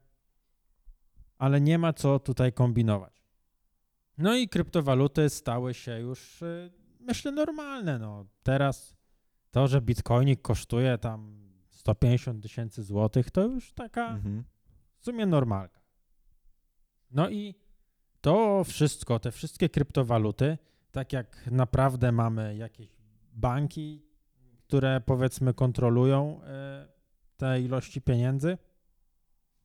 [1.40, 3.24] ale nie ma co tutaj kombinować.
[4.18, 8.00] No i kryptowaluty stały się już, y, myślę, normalne.
[8.00, 8.98] No, teraz
[9.52, 14.44] to, że bitcoinik kosztuje tam 150 tysięcy złotych, to już taka Mhm.
[14.98, 15.80] w sumie normalka.
[17.12, 17.56] No i
[18.22, 20.58] to wszystko, te wszystkie kryptowaluty,
[20.92, 22.90] tak jak naprawdę mamy jakieś
[23.34, 24.06] banki,
[24.68, 26.88] które powiedzmy kontrolują e,
[27.38, 28.58] te ilości pieniędzy,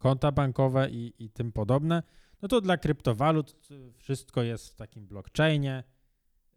[0.04, 2.02] konta bankowe i, i tym podobne,
[2.42, 5.84] no to dla kryptowalut wszystko jest w takim blockchainie.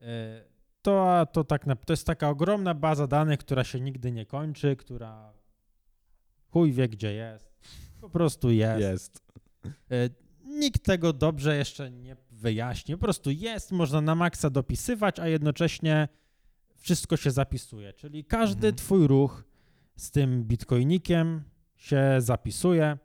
[0.01, 0.43] E,
[0.81, 5.33] To, to, tak to jest taka ogromna baza danych, która się nigdy nie kończy, która
[6.49, 7.49] chuj wie gdzie jest.
[8.01, 8.81] Po prostu jest.
[8.81, 9.21] Jest.
[9.91, 10.09] E,
[10.45, 12.95] Nikt tego dobrze jeszcze nie wyjaśni.
[12.95, 16.07] Po prostu jest, można na maksa dopisywać, a jednocześnie
[16.75, 17.93] wszystko się zapisuje.
[17.93, 18.75] Czyli każdy Mhm.
[18.75, 19.43] twój ruch
[19.95, 21.43] z tym bitcoinikiem
[21.75, 22.97] się zapisuje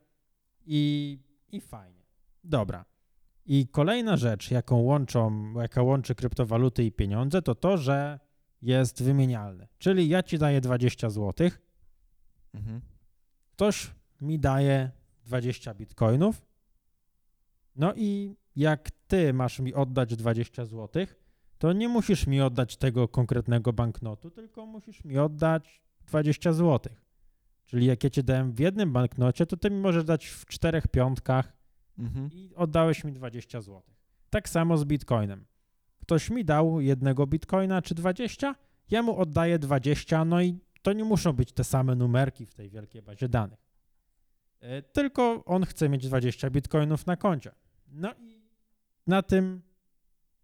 [0.66, 1.18] i,
[1.52, 2.02] i fajnie.
[2.44, 2.84] Dobra.
[3.46, 8.20] I kolejna rzecz, jaką łączą, jaka łączy kryptowaluty i pieniądze, to to, że
[8.62, 9.68] jest wymienialny.
[9.78, 11.50] Czyli ja ci daję 20 zł,
[12.54, 12.80] Mhm.
[13.52, 14.90] ktoś mi daje
[15.24, 16.42] 20 bitcoinów.
[17.76, 21.06] No i jak ty masz mi oddać 20 zł,
[21.58, 26.94] to nie musisz mi oddać tego konkretnego banknotu, tylko musisz mi oddać 20 zł.
[27.66, 30.88] Czyli jak ja ci dałem w jednym banknocie, to ty mi możesz dać w czterech
[30.88, 31.52] piątkach
[31.98, 32.30] Mhm.
[32.32, 33.82] i oddałeś mi 20 zł.
[34.30, 35.44] Tak samo z bitcoinem.
[36.00, 38.54] Ktoś mi dał jednego bitcoina czy 20,
[38.90, 42.70] ja mu oddaję 20, no i to nie muszą być te same numerki w tej
[42.70, 43.58] wielkiej bazie danych.
[44.60, 47.50] E, Tylko on chce mieć 20 bitcoinów na koncie.
[47.88, 48.42] No i
[49.06, 49.62] na tym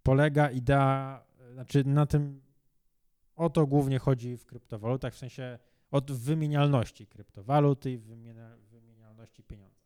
[0.03, 2.43] polega idea, znaczy na tym
[3.37, 5.59] o to głównie chodzi w kryptowalutach, w sensie
[5.91, 9.81] od wymienialności kryptowaluty i wymienia, wymienialności pieniądza.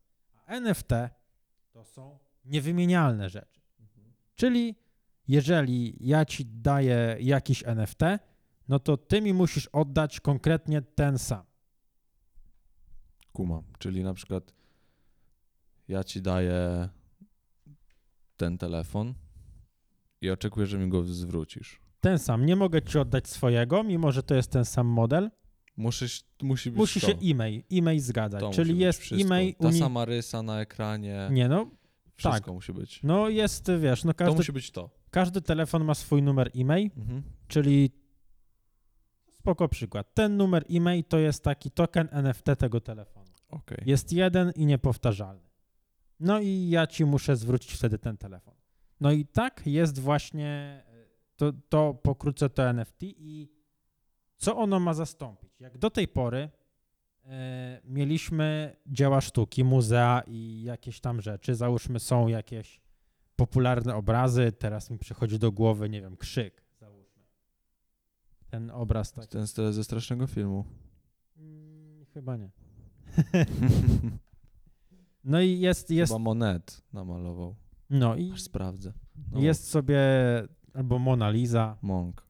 [0.46, 0.90] A NFT
[1.72, 3.60] to są niewymienialne rzeczy.
[4.34, 4.76] Czyli
[5.28, 8.00] jeżeli ja ci daję jakiś NFT,
[8.68, 11.44] no to ty mi musisz oddać konkretnie ten sam.
[13.32, 13.62] Kumam.
[13.78, 14.54] Czyli na przykład
[15.88, 16.88] ja ci daję
[18.36, 19.14] ten telefon
[20.20, 21.80] i oczekuję, że mi go zwrócisz.
[22.00, 22.46] Ten sam.
[22.46, 25.30] Nie mogę ci oddać swojego, mimo że to jest ten sam model.
[25.82, 27.06] Musisz, musi być Musi to.
[27.06, 28.40] się e-mail, e-mail zgadzać.
[28.40, 29.26] To Czyli jest wszystko.
[29.26, 29.54] e-mail.
[29.54, 31.28] Ta uni- sama rysa na ekranie.
[31.32, 31.70] Nie no,
[32.16, 33.00] Wszystko musi być.
[33.02, 34.90] no jest, wiesz, no To każdy, musi być to.
[35.10, 37.22] każdy telefon ma swój numer e-mail, Mhm.
[37.48, 37.90] czyli
[39.32, 40.14] spoko przykład.
[40.14, 43.26] Ten numer e-mail to jest taki token NFT tego telefonu.
[43.48, 43.78] Okej.
[43.86, 45.42] Jest jeden i niepowtarzalny.
[46.20, 48.54] No i ja ci muszę zwrócić wtedy ten telefon.
[49.00, 50.46] No i tak jest właśnie
[50.88, 53.48] e, to, to pokrótce to NFT i
[54.42, 55.50] co ono ma zastąpić?
[55.60, 56.50] Jak do tej pory
[57.24, 62.80] e, mieliśmy dzieła sztuki, muzea i jakieś tam rzeczy, załóżmy są jakieś
[63.36, 67.22] popularne obrazy, teraz mi przychodzi do głowy, nie wiem, krzyk, załóżmy.
[68.50, 69.26] Ten obraz tak.
[69.26, 70.64] Ten z, ze strasznego filmu.
[71.36, 72.50] Mm, chyba nie.
[75.24, 77.54] No i jest, jest, Chyba Monet namalował.
[77.90, 78.92] no i Aż sprawdzę.
[79.32, 79.98] No, jest sobie
[80.74, 82.26] albo Mona Lisa, Monk.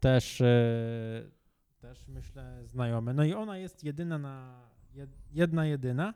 [0.00, 0.46] też, e,
[1.84, 3.14] też myślę znajome.
[3.14, 4.60] No i ona jest jedyna na,
[4.94, 6.14] jed- jedna jedyna,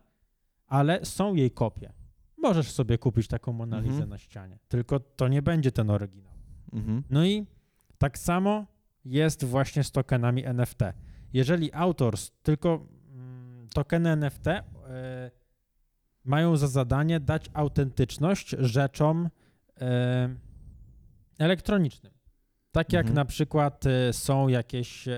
[0.67, 1.93] ale są jej kopie.
[2.39, 4.11] Możesz sobie kupić taką Mona Lisę Mhm.
[4.11, 6.33] na ścianie, tylko to nie będzie ten oryginał.
[6.73, 7.03] Mhm.
[7.11, 7.47] No i
[7.99, 8.67] tak samo
[9.05, 10.79] jest właśnie z tokenami NFT.
[11.33, 14.63] Jeżeli autor, tylko mm, tokeny NFT e,
[16.25, 19.29] mają za zadanie dać autentyczność rzeczom
[19.81, 20.35] e,
[21.39, 22.13] elektronicznym.
[22.73, 23.15] Tak jak Mhm.
[23.15, 25.09] na przykład e, są jakieś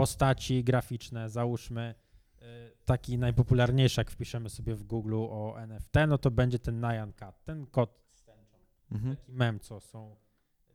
[0.00, 1.94] postaci graficzne, załóżmy
[2.38, 2.44] e,
[2.84, 7.44] taki najpopularniejszy, jak wpiszemy sobie w Google o NFT, no to będzie ten Nyan Cat,
[7.44, 8.58] ten kot z tęczą
[8.92, 9.16] Mhm.
[9.16, 10.16] taki mem, co są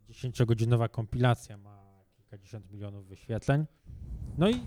[0.09, 3.65] 10-godzinowa kompilacja, ma kilkadziesiąt milionów wyświetleń.
[4.37, 4.61] No i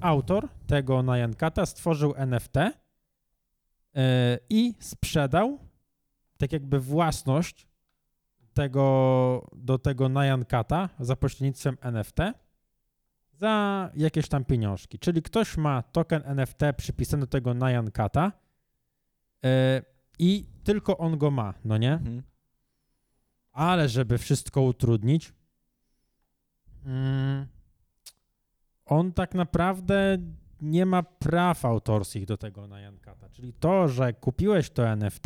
[0.00, 4.02] autor tego Nyankata stworzył NFT yy,
[4.50, 5.58] i sprzedał
[6.38, 7.68] tak jakby własność
[8.54, 12.18] tego, do tego Nyankata za pośrednictwem NFT
[13.38, 14.98] za jakieś tam pieniążki.
[14.98, 18.32] Czyli ktoś ma token NFT przypisany do tego Nyankata
[19.42, 19.50] yy,
[20.18, 21.92] i tylko on go ma, no nie?
[21.92, 22.22] Mhm.
[23.52, 25.32] Ale żeby wszystko utrudnić,
[26.84, 27.46] mm,
[28.86, 30.18] on tak naprawdę
[30.60, 33.28] nie ma praw autorskich do tego na Jankata.
[33.28, 35.24] Czyli to, że kupiłeś to NFT,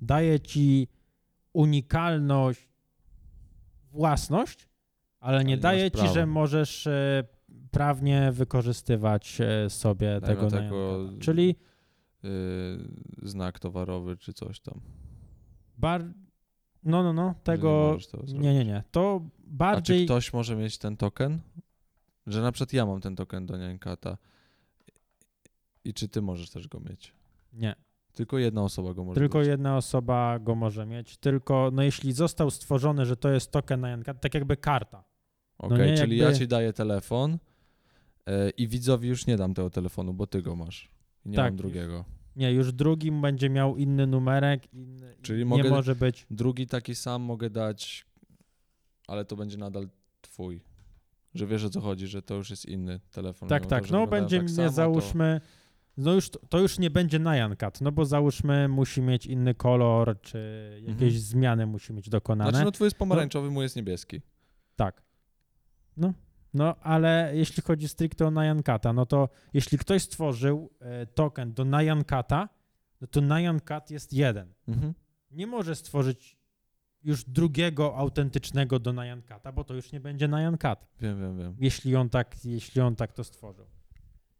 [0.00, 0.88] daje ci
[1.52, 2.68] unikalność,
[3.92, 4.68] własność,
[5.20, 7.24] ale nie nie daje ci, że możesz e,
[7.70, 11.20] prawnie wykorzystywać e, sobie Dają tego tego- Jankata.
[11.24, 11.56] Czyli
[12.24, 14.80] Y, znak towarowy czy coś tam.
[15.78, 16.04] bar...
[16.84, 17.98] No, no, no, nie tego...
[18.10, 18.32] zrobić.
[18.32, 18.82] Nie, nie, nie.
[18.90, 20.04] To A czy bardziej...
[20.04, 21.40] ktoś może mieć ten token?
[22.26, 24.18] Że na przykład ja mam ten token do Niankata.
[25.84, 27.14] I czy ty możesz też go mieć?
[27.52, 27.74] Nie.
[28.12, 29.48] Tylko jedna osoba go może Tylko mieć.
[29.48, 31.16] jedna osoba go może mieć.
[31.16, 35.04] Tylko, no jeśli został stworzony, że to jest token na Janka, tak jakby karta.
[35.60, 39.54] Okej, no nie, czyli jakby- ja ci daję telefon y, i widzowi już nie dam
[39.54, 40.88] tego telefonu, bo ty go masz.
[41.24, 42.04] Nie Tak, mam już- drugiego.
[42.36, 46.26] Nie, już drugim będzie miał inny numerek, inny, Czyli nie mogę- może być.
[46.30, 48.06] Drugi taki sam mogę dać,
[49.08, 49.88] ale to będzie nadal
[50.20, 50.60] twój.
[51.34, 53.48] Że wiesz o co chodzi, że to już jest inny telefon.
[53.48, 55.40] Tak, tak, to, no będzie, tak nie, samo, to- załóżmy,
[55.96, 60.20] no już, to już nie będzie na Jankat, no bo załóżmy musi mieć inny kolor,
[60.20, 60.38] czy
[60.80, 61.20] jakieś Mhm.
[61.20, 62.50] zmiany musi mieć dokonane.
[62.50, 64.20] Znaczy, no twój jest pomarańczowy, mój jest niebieski.
[64.76, 65.02] Tak.
[66.00, 66.12] No,
[66.54, 71.64] no, ale jeśli chodzi stricte o Nyankata, no to jeśli ktoś stworzył e, token do
[71.64, 72.48] Nyankata,
[73.00, 74.54] no to Nyankat jest jeden.
[74.68, 74.94] Mhm.
[75.30, 76.36] Nie może stworzyć
[77.04, 81.56] już drugiego autentycznego do Nyankata, bo to już nie będzie Nyankat, Wiem, wiem, wiem.
[81.58, 83.66] jeśli on tak, jeśli on tak to stworzył.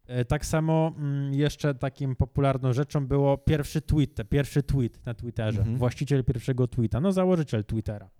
[0.07, 5.59] E, Tak samo mm, jeszcze takim popularną rzeczą było pierwszy tweet, pierwszy tweet na Twitterze.
[5.59, 5.79] Mhm.
[5.79, 8.11] Właściciel pierwszego tweeta, no założyciel Twittera.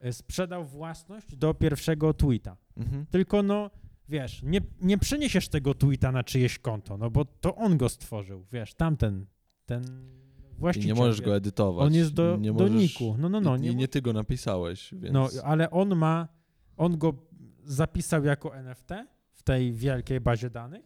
[0.00, 2.56] E, Sprzedał własność do pierwszego tweeta.
[2.76, 3.06] Mhm.
[3.06, 3.70] Tylko no,
[4.08, 8.44] wiesz, nie, nie przeniesiesz tego tweeta na czyjeś konto, no bo to on go stworzył,
[8.52, 9.26] wiesz, tamten,
[9.66, 9.82] ten
[10.52, 10.88] I właściciel.
[10.88, 11.86] nie możesz go edytować.
[11.86, 13.16] On jest do, nie do niku.
[13.18, 13.56] No, no, no.
[13.56, 15.14] I, Nie, i nie ty go napisałeś, więc...
[15.14, 16.28] no, ale on ma,
[16.76, 17.12] on go
[17.64, 18.88] zapisał jako NFT
[19.32, 20.84] w tej wielkiej bazie danych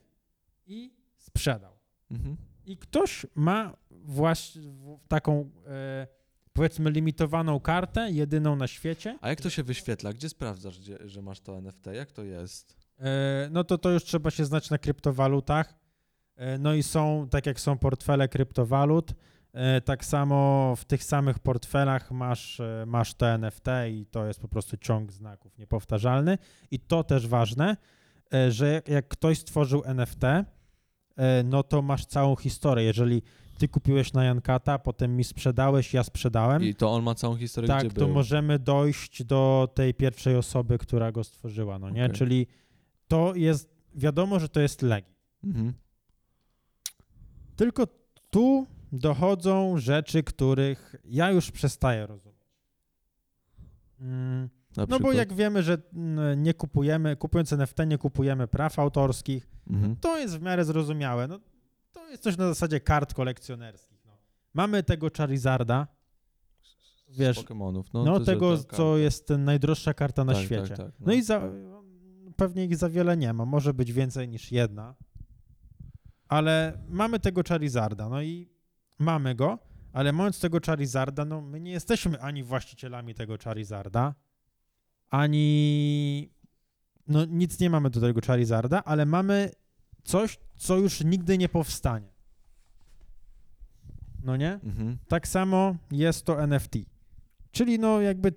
[0.67, 1.73] i sprzedał.
[2.11, 2.37] Mhm.
[2.65, 4.63] I ktoś ma właśnie
[5.09, 6.07] taką, e,
[6.53, 10.13] powiedzmy, limitowaną kartę, jedyną na świecie, A jak to się wyświetla?
[10.13, 11.87] Gdzie sprawdzasz, gdzie, że masz to NFT?
[11.93, 12.77] Jak to jest?
[12.99, 15.75] E, no to to już trzeba się znać na kryptowalutach.
[16.37, 19.13] E, No i są, tak jak są portfele kryptowalut,
[19.53, 24.49] e, tak samo w tych samych portfelach masz, masz te NFT i to jest po
[24.49, 26.39] prostu ciąg znaków niepowtarzalny.
[26.71, 27.77] I to też ważne,
[28.49, 30.23] że jak- jak ktoś stworzył NFT,
[31.45, 32.85] no to masz całą historię.
[32.85, 33.23] Jeżeli
[33.59, 36.63] ty kupiłeś na Jankata, potem mi sprzedałeś, ja sprzedałem.
[36.63, 38.15] I to on ma całą historię, tak, gdzie to był.
[38.15, 42.05] możemy dojść do tej pierwszej osoby, która go stworzyła, no nie?
[42.05, 42.17] Okej.
[42.17, 42.47] Czyli
[43.09, 45.15] to jest, wiadomo, że to jest Legi.
[45.45, 45.73] Mhm.
[47.57, 47.87] Tylko
[48.31, 52.43] tu dochodzą rzeczy, których ja już przestaję rozumieć.
[54.01, 54.49] Mm,
[54.89, 59.97] No bo jak wiemy, że mm, nie kupujemy, kupując NFT nie kupujemy praw autorskich, Mhm.
[59.97, 61.29] to jest w miarę zrozumiałe.
[61.29, 61.41] No,
[61.93, 64.05] to jest coś na zasadzie kart kolekcjonerskich.
[64.07, 64.13] No.
[64.55, 65.87] Mamy tego Charizarda,
[67.09, 67.93] wiesz, Z Pokemonów.
[67.93, 70.77] No, no, jest tego, co jest najdroższa karta na tak, świecie.
[70.77, 71.43] Tak, tak, No i za,
[72.37, 74.95] pewnie ich za wiele nie ma, może być więcej niż jedna,
[76.29, 78.49] ale mamy tego Charizarda, no i
[78.99, 79.59] mamy go,
[79.93, 84.15] ale mając tego Charizarda, no my nie jesteśmy ani właścicielami tego Charizarda,
[85.11, 86.33] ani
[87.09, 89.51] no nic nie mamy do tego Charizarda, ale mamy
[90.03, 92.13] coś, co już nigdy nie powstanie.
[94.25, 94.53] No nie?
[94.53, 94.99] Mhm.
[95.09, 96.75] Tak samo jest to NFT.
[97.51, 98.33] Czyli no jakby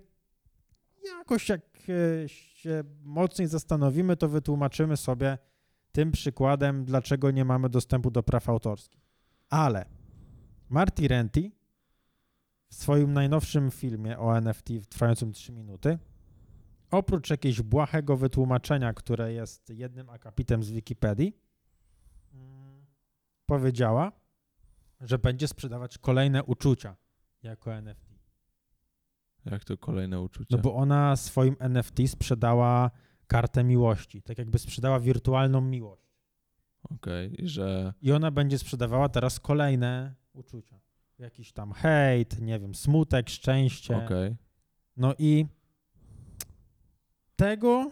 [1.18, 5.38] jakoś jak e, się mocniej zastanowimy, to wytłumaczymy sobie
[5.92, 9.02] tym przykładem, dlaczego nie mamy dostępu do praw autorskich.
[9.50, 9.86] Ale
[10.70, 11.52] Marty Renty
[12.70, 16.00] w swoim najnowszym filmie o NFT trwającym 3 minuty
[16.92, 21.38] oprócz jakiegoś błahego wytłumaczenia, które jest jednym akapitem z Wikipedii,
[23.46, 24.12] powiedziała,
[25.02, 26.96] że będzie sprzedawać kolejne uczucia
[27.44, 28.16] jako NFT.
[29.46, 30.56] Jak to kolejne uczucie?
[30.56, 32.92] No bo ona swoim NFT sprzedała
[33.28, 36.06] kartę miłości, tak jakby sprzedała wirtualną miłość.
[36.84, 37.94] Okej, i że...
[38.02, 40.80] I ona będzie sprzedawała teraz kolejne uczucia.
[41.20, 44.06] Jakiś tam hejt, nie wiem, smutek, szczęście.
[44.06, 44.36] Okej.
[44.98, 45.46] No i
[47.36, 47.90] tego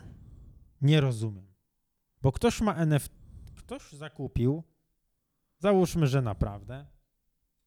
[0.82, 1.54] nie rozumiem.
[2.22, 3.14] Bo ktoś ma NFT,
[3.56, 4.64] ktoś zakupił,
[5.68, 6.86] załóżmy, że naprawdę,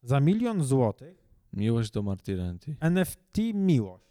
[0.03, 2.77] za milion złotych Miłość do Marty Renty.
[2.81, 4.05] NFT miłość.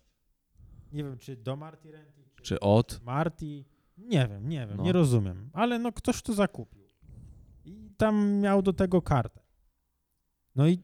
[0.92, 3.02] Nie wiem, czy do Marty Renty, czy, Czy od?
[3.04, 3.66] Marty.
[3.98, 4.84] Nie wiem, nie wiem, No.
[4.84, 5.50] nie rozumiem.
[5.54, 6.86] Ale no ktoś to zakupił.
[7.66, 9.42] I tam miał do tego kartę.
[10.56, 10.84] No i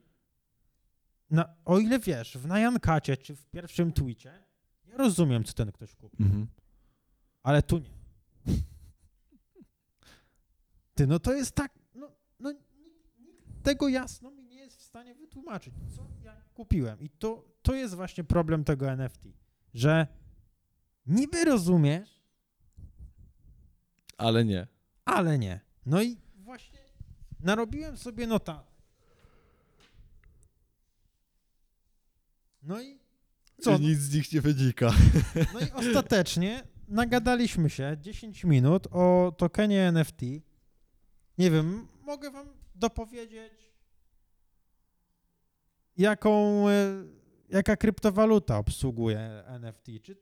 [1.29, 4.33] na, o ile wiesz, w Najankacie czy w pierwszym tweetie,
[4.85, 6.25] ja rozumiem, co ten ktoś kupił.
[6.25, 6.47] Mhm.
[7.43, 7.89] Ale tu nie.
[10.95, 14.81] Ty, no to jest tak, no, no nikt, nikt tego jasno mi nie jest w
[14.83, 16.99] stanie wytłumaczyć, co ja kupiłem.
[16.99, 19.23] I to, to jest właśnie problem tego NFT,
[19.73, 20.07] że
[21.05, 22.21] niby rozumiesz,
[24.17, 24.67] Ale nie.
[25.05, 25.59] ale nie.
[25.85, 26.79] No i właśnie
[27.39, 28.71] narobiłem sobie notatę.
[32.63, 32.99] No i
[33.61, 33.77] co?
[33.77, 34.91] Nic z nich nie wynika.
[35.53, 40.21] No i ostatecznie nagadaliśmy się 10 minut o tokenie NFT.
[41.37, 42.47] Nie wiem, mogę wam
[42.81, 43.53] dopowiedzieć,
[45.97, 46.73] jaką, e,
[47.49, 50.17] jaka kryptowaluta obsługuje NFT, czy,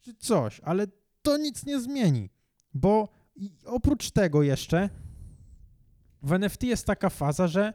[0.00, 0.86] czy coś, ale
[1.22, 2.30] to nic nie zmieni,
[2.74, 3.08] bo
[3.64, 4.90] oprócz tego jeszcze
[6.22, 7.72] w NFT jest taka faza, że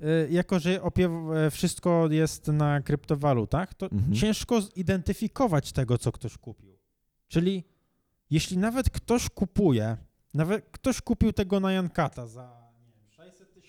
[0.00, 4.14] e, jako, że e, wszystko jest na kryptowalutach, to Mhm.
[4.14, 6.78] ciężko zidentyfikować tego, co ktoś kupił.
[7.28, 7.64] Czyli
[8.30, 9.96] jeśli nawet ktoś kupuje,
[10.34, 12.61] nawet ktoś kupił tego na Jankata za nie wiem, 600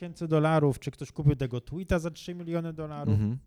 [0.03, 3.37] tysięcy dolarów, czy ktoś kupił tego tweeta za 3 miliony dolarów, Mhm.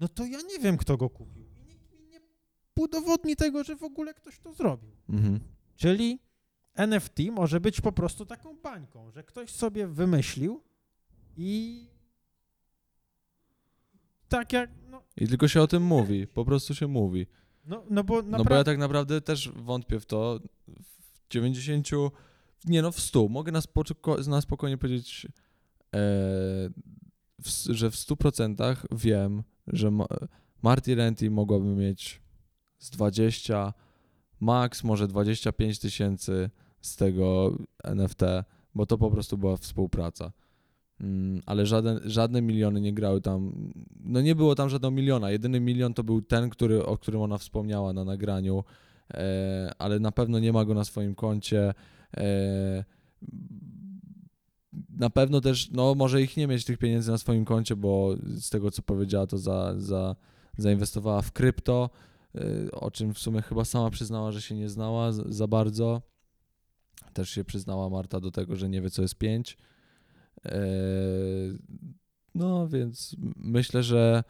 [0.00, 1.42] no to ja nie wiem, kto go kupił.
[1.44, 2.20] I nikt mi nie
[2.76, 4.90] udowodni tego, że w ogóle ktoś to zrobił.
[5.08, 5.40] Mhm.
[5.76, 6.18] Czyli
[6.74, 10.62] NFT może być po prostu taką bańką, że ktoś sobie wymyślił
[11.36, 11.86] i
[14.28, 16.26] tak jak, no, I tylko się o tym mówi.
[16.26, 17.26] Po prostu się mówi.
[17.64, 20.40] no, no bo No bo ja naprawdę, tak naprawdę też wątpię w to.
[20.68, 21.88] W 90,
[22.64, 23.28] nie no w 100.
[23.28, 25.30] Mogę na, spoko- na spokojnie powiedzieć, e,
[27.42, 30.06] w, że w 100% wiem, że ma,
[30.62, 32.22] Marty Renty mogłaby mieć
[32.78, 33.72] z 20,
[34.40, 36.50] max może 25 tysięcy
[36.80, 38.20] z tego NFT,
[38.74, 40.32] bo to po prostu była współpraca.
[41.00, 41.66] Mm, ale
[42.04, 43.52] żadne miliony nie grały tam.
[44.04, 45.30] No nie było tam żadnego miliona.
[45.30, 48.64] Jedyny milion to był ten, który, o którym ona wspomniała na nagraniu,
[49.14, 51.74] e, ale na pewno nie ma go na swoim koncie.
[52.16, 52.84] E,
[54.88, 58.50] na pewno też, no może ich nie mieć tych pieniędzy na swoim koncie, bo z
[58.50, 60.16] tego co powiedziała, to za, za,
[60.58, 61.90] zainwestowała w krypto,
[62.34, 66.02] e, o czym w sumie chyba sama przyznała, że się nie znała za bardzo.
[67.12, 69.58] Też się przyznała Marta do tego, że nie wie co jest 5.
[72.34, 74.24] No więc myślę, że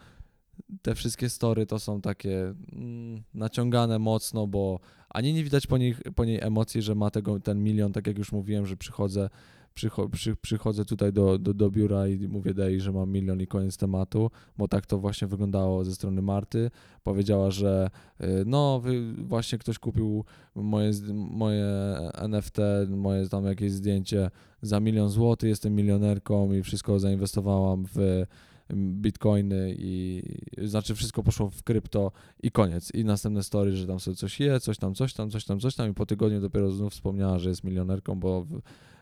[0.83, 4.81] te wszystkie story to są takie mm, naciągane mocno, bo
[5.11, 8.19] ani nie widać po, nich, po niej emocji, że ma tego, ten milion, tak jak
[8.19, 9.31] już mówiłem, że przychodzę,
[9.75, 13.47] przycho przy, przychodzę tutaj do, do, do biura i mówię Dei, że mam milion i
[13.47, 16.71] koniec tematu, bo tak to właśnie wyglądało ze strony Marty.
[17.03, 17.91] Powiedziała, że
[18.21, 18.83] y, no
[19.19, 20.25] właśnie ktoś kupił
[20.55, 21.67] moje, moje
[22.15, 24.31] NFT, moje tam jakieś zdjęcie
[24.63, 28.27] za milion złotych, jestem milionerką i wszystko zainwestowałam w
[28.73, 30.23] bitcoiny i
[30.63, 32.13] znaczy wszystko poszło w krypto
[32.43, 32.95] i koniec.
[32.95, 35.75] I następne story, że tam sobie coś je, coś tam, coś tam, coś tam, coś
[35.75, 38.47] tam i po tygodniu dopiero znów wspomniała, że jest milionerką, bo,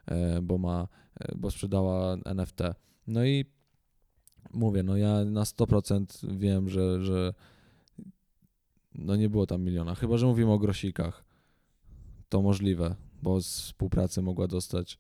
[0.07, 0.89] e, bo ma,
[1.21, 2.61] e, bo sprzedała NFT.
[3.07, 3.45] No i
[4.53, 7.35] mówię, no ja na 100% wiem, że, że
[8.95, 11.25] no nie było tam miliona, chyba, że mówimy o grosikach.
[12.29, 14.99] To możliwe, bo z współpracy mogła dostać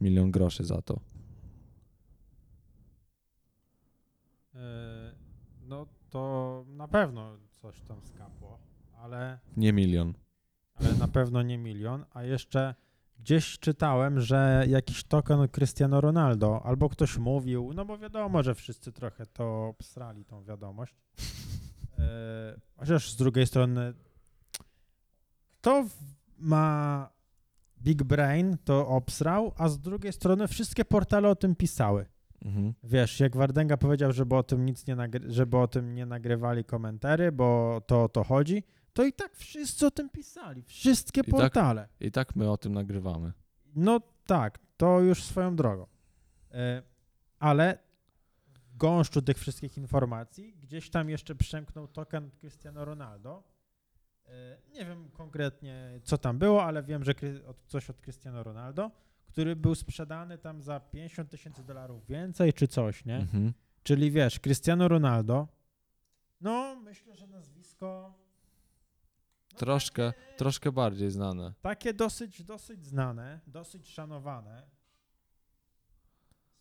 [0.00, 0.94] milion groszy za to.
[0.94, 1.22] E,
[5.62, 8.58] No to na pewno coś tam skapło,
[9.02, 10.14] ale, Nie milion.
[10.74, 12.04] ale na pewno nie milion.
[12.10, 12.74] A jeszcze
[13.18, 18.92] gdzieś czytałem, że jakiś token Cristiano Ronaldo, albo ktoś mówił, no bo wiadomo, że wszyscy
[18.92, 20.94] trochę to obsrali, tą wiadomość.
[21.98, 23.94] E, Chociaż z drugiej strony,
[25.60, 25.84] kto
[26.38, 27.08] ma
[27.82, 32.06] Big Brain, to obsrał, a z drugiej strony wszystkie portale o tym pisały.
[32.44, 32.74] Mhm.
[32.84, 36.64] Wiesz, jak Wardenga powiedział, żeby o tym nic nie nagry- żeby o tym nie nagrywali
[36.64, 38.62] komentary, bo to o to chodzi,
[38.92, 40.62] to i tak wszyscy o tym pisali.
[40.62, 41.88] Wszystkie tak- portale.
[42.00, 43.32] I tak my o tym nagrywamy.
[43.74, 45.86] No tak, to już swoją drogą.
[46.50, 46.82] E,
[47.38, 47.78] Ale
[48.46, 53.42] w gąszczu tych wszystkich informacji gdzieś tam jeszcze przemknął token Cristiano Ronaldo.
[54.26, 57.12] E, Nie wiem konkretnie, co tam było, ale wiem, że
[57.46, 58.90] od- coś od Cristiano Ronaldo,
[59.32, 63.16] który był sprzedany tam za 50 tysięcy dolarów więcej, czy coś, nie?
[63.16, 63.52] Mhm.
[63.82, 65.48] Czyli wiesz, Cristiano Ronaldo,
[66.40, 68.14] no myślę, że nazwisko
[69.52, 71.52] no, Troszkę, takie, troszkę bardziej znane.
[71.62, 74.66] takie dosyć, dosyć znane, dosyć szanowane.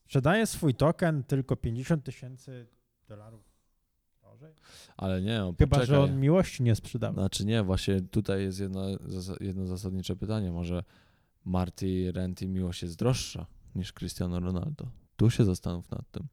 [0.05, 2.67] Sprzedaje swój token tylko 50 tysięcy
[3.07, 3.51] dolarów.
[4.97, 5.87] Ale nie, no, Chyba, poczekaj.
[5.87, 7.15] że on miłości nie sprzedawał.
[7.15, 8.85] Znaczy nie, właśnie tutaj jest jedno,
[9.39, 10.51] jedno zasadnicze pytanie.
[10.51, 10.83] Może
[11.45, 14.91] Marty Renty miłość jest droższa niż Cristiano Ronaldo?
[15.15, 16.27] Tu się zastanów nad tym.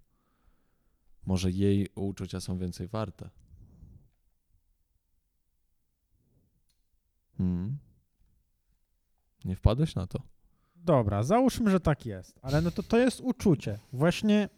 [1.27, 3.31] Może jej uczucia są więcej warte.
[7.39, 7.79] Hmm.
[9.45, 10.23] Nie wpadłeś na to?
[10.77, 13.79] Dobra, załóżmy, że tak jest, ale no to to jest uczucie.
[13.93, 14.49] Właśnie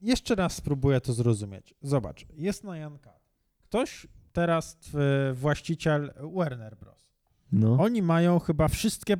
[0.00, 1.74] jeszcze raz spróbuję to zrozumieć.
[1.82, 3.12] Zobacz, jest na Janka.
[3.62, 4.78] Ktoś teraz,
[5.34, 7.07] właściciel Warner Bros.
[7.52, 7.76] No.
[7.80, 9.16] Oni mają chyba wszystkie,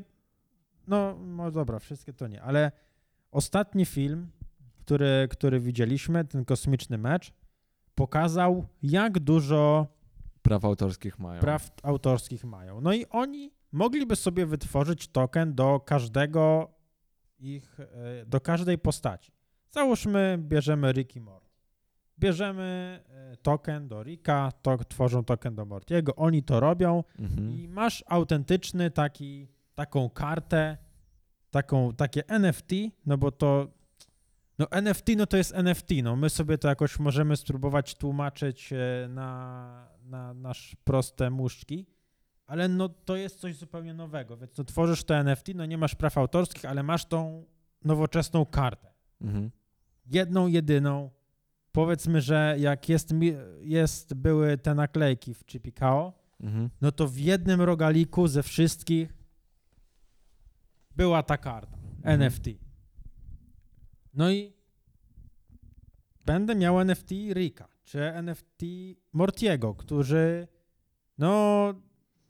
[0.88, 2.72] no, no dobra, wszystkie to nie, ale
[3.30, 4.30] ostatni film,
[4.80, 7.32] który, który widzieliśmy, ten kosmiczny mecz,
[7.94, 9.86] pokazał, jak dużo
[10.42, 11.40] Praw autorskich mają.
[11.40, 12.80] praw autorskich mają.
[12.80, 16.70] No i oni mogliby sobie wytworzyć token do każdego
[17.38, 19.32] ich, e, do każdej postaci.
[19.70, 21.47] Załóżmy, bierzemy Rick i Morty.
[22.18, 23.00] Bierzemy
[23.32, 27.50] e, token do Ricka, to, tworzą token do Mortiego, oni to robią Mhm.
[27.50, 30.76] i masz autentyczny taki, taką kartę,
[31.50, 32.70] taką, takie NFT,
[33.06, 33.68] no bo to
[34.58, 39.08] no NFT no to jest NFT, no my sobie to jakoś możemy spróbować tłumaczyć e,
[39.08, 41.86] na, na nasz proste muszczki,
[42.46, 45.94] ale no to jest coś zupełnie nowego, więc no tworzysz to NFT, no nie masz
[45.94, 47.44] praw autorskich, ale masz tą
[47.84, 48.88] nowoczesną kartę.
[49.20, 49.50] Mhm.
[50.06, 51.10] Jedną, jedyną.
[51.78, 53.14] Powiedzmy, że jak jest,
[53.60, 56.70] jest były te naklejki w Chipikao, Mhm.
[56.80, 59.14] no to w jednym rogaliku ze wszystkich
[60.96, 62.22] była ta karta Mhm.
[62.22, 62.46] NFT.
[64.14, 64.52] No i
[66.26, 68.62] będę miał NFT Rika, czy NFT
[69.12, 70.48] Mortiego, którzy
[71.18, 71.74] no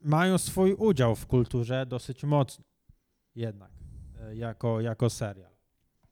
[0.02, 2.64] mają swój udział w kulturze dosyć mocny
[3.34, 3.72] jednak,
[4.20, 5.52] e, jako, jako serial.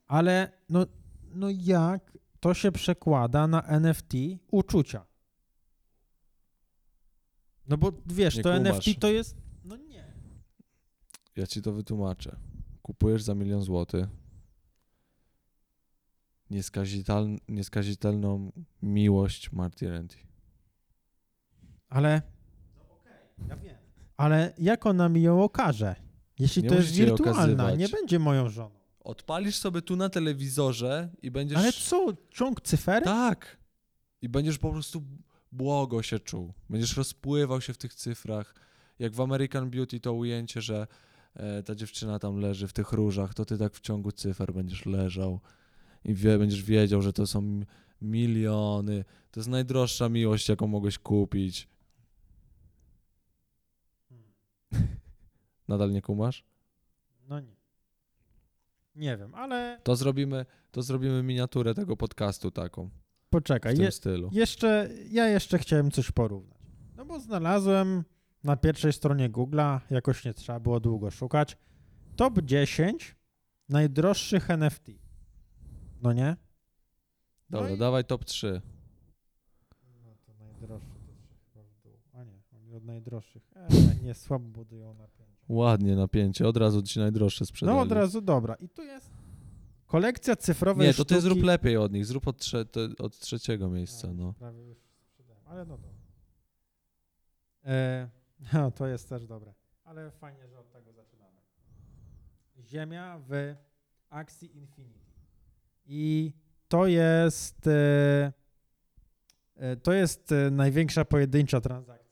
[0.07, 0.87] Ale no,
[1.35, 2.13] no jak
[2.47, 4.13] to się przekłada na NFT
[4.51, 5.07] uczucia?
[7.69, 8.67] No bo wiesz, Nie to kumasz.
[8.67, 10.15] NFT to jest, no nie.
[11.37, 12.37] Ja ci to wytłumaczę.
[12.83, 14.07] Kupujesz za milion złotych
[17.49, 20.17] nieskazitelną miłość Marty Renty.
[21.89, 22.23] Ale.
[23.49, 23.77] Ja wiem.
[24.17, 25.97] Ale jak ona mi ją okaże?
[26.39, 28.76] Jeśli Nie to jest wirtualna, nie będzie moją żoną.
[29.07, 31.59] Odpalisz sobie tu na telewizorze i będziesz...
[31.59, 33.05] Ale co, ciąg cyferek?
[33.05, 33.59] Tak.
[34.23, 35.03] I będziesz po prostu
[35.53, 36.53] błogo się czuł.
[36.71, 38.55] Będziesz rozpływał się w tych cyfrach.
[38.99, 40.87] Jak w American Beauty to ujęcie, że
[41.35, 44.87] e, ta dziewczyna tam leży w tych różach, to ty tak w ciągu cyfer będziesz
[44.87, 45.41] leżał
[46.05, 47.61] i wie, będziesz wiedział, że to są
[48.03, 49.05] miliony.
[49.31, 51.69] To jest najdroższa miłość, jaką mogłeś kupić.
[55.69, 56.45] Nadal nie kumasz?
[57.29, 57.56] No nie.
[58.97, 63.75] Nie wiem, ale To zrobimy, to zrobimy miniaturę tego podcastu taką, w poczekaj.
[63.75, 64.29] tym Je, stylu.
[64.33, 66.59] jeszcze, ja jeszcze chciałem coś porównać.
[66.97, 68.05] No bo znalazłem
[68.45, 71.57] na pierwszej stronie Google'a, jakoś nie trzeba było długo szukać,
[72.17, 73.17] top 10
[73.69, 74.87] najdroższych NFT.
[76.03, 76.37] No nie?
[77.51, 78.61] Dobra, no i- dawaj top 3.
[80.05, 81.93] No to najdroższy to się chyba w dół.
[82.13, 83.43] A nie, oni od najdroższych.
[83.57, 83.69] E,
[84.03, 85.16] nie, słabo budują napięcie.
[85.49, 87.77] Ładnie napięcie, od razu ci najdroższe sprzedali.
[87.77, 88.55] No od razu, dobra.
[88.55, 89.11] I tu jest
[89.87, 91.23] kolekcja cyfrowej Nie, to ty sztuki.
[91.23, 94.33] zrób lepiej od nich, zrób od, trze to, od trzeciego miejsca, no.
[94.33, 95.91] Prawie już sprzedałem, ale no dobra.
[97.65, 98.09] E,
[98.53, 99.55] no, to jest też dobre.
[99.85, 101.41] Ale fajnie, że od tego zaczynamy.
[102.59, 103.55] Ziemia w
[104.11, 105.07] akcji Infinity.
[105.87, 106.33] I
[106.69, 108.33] to jest e,
[109.57, 112.07] e, to jest e, największa pojedyncza transakcja.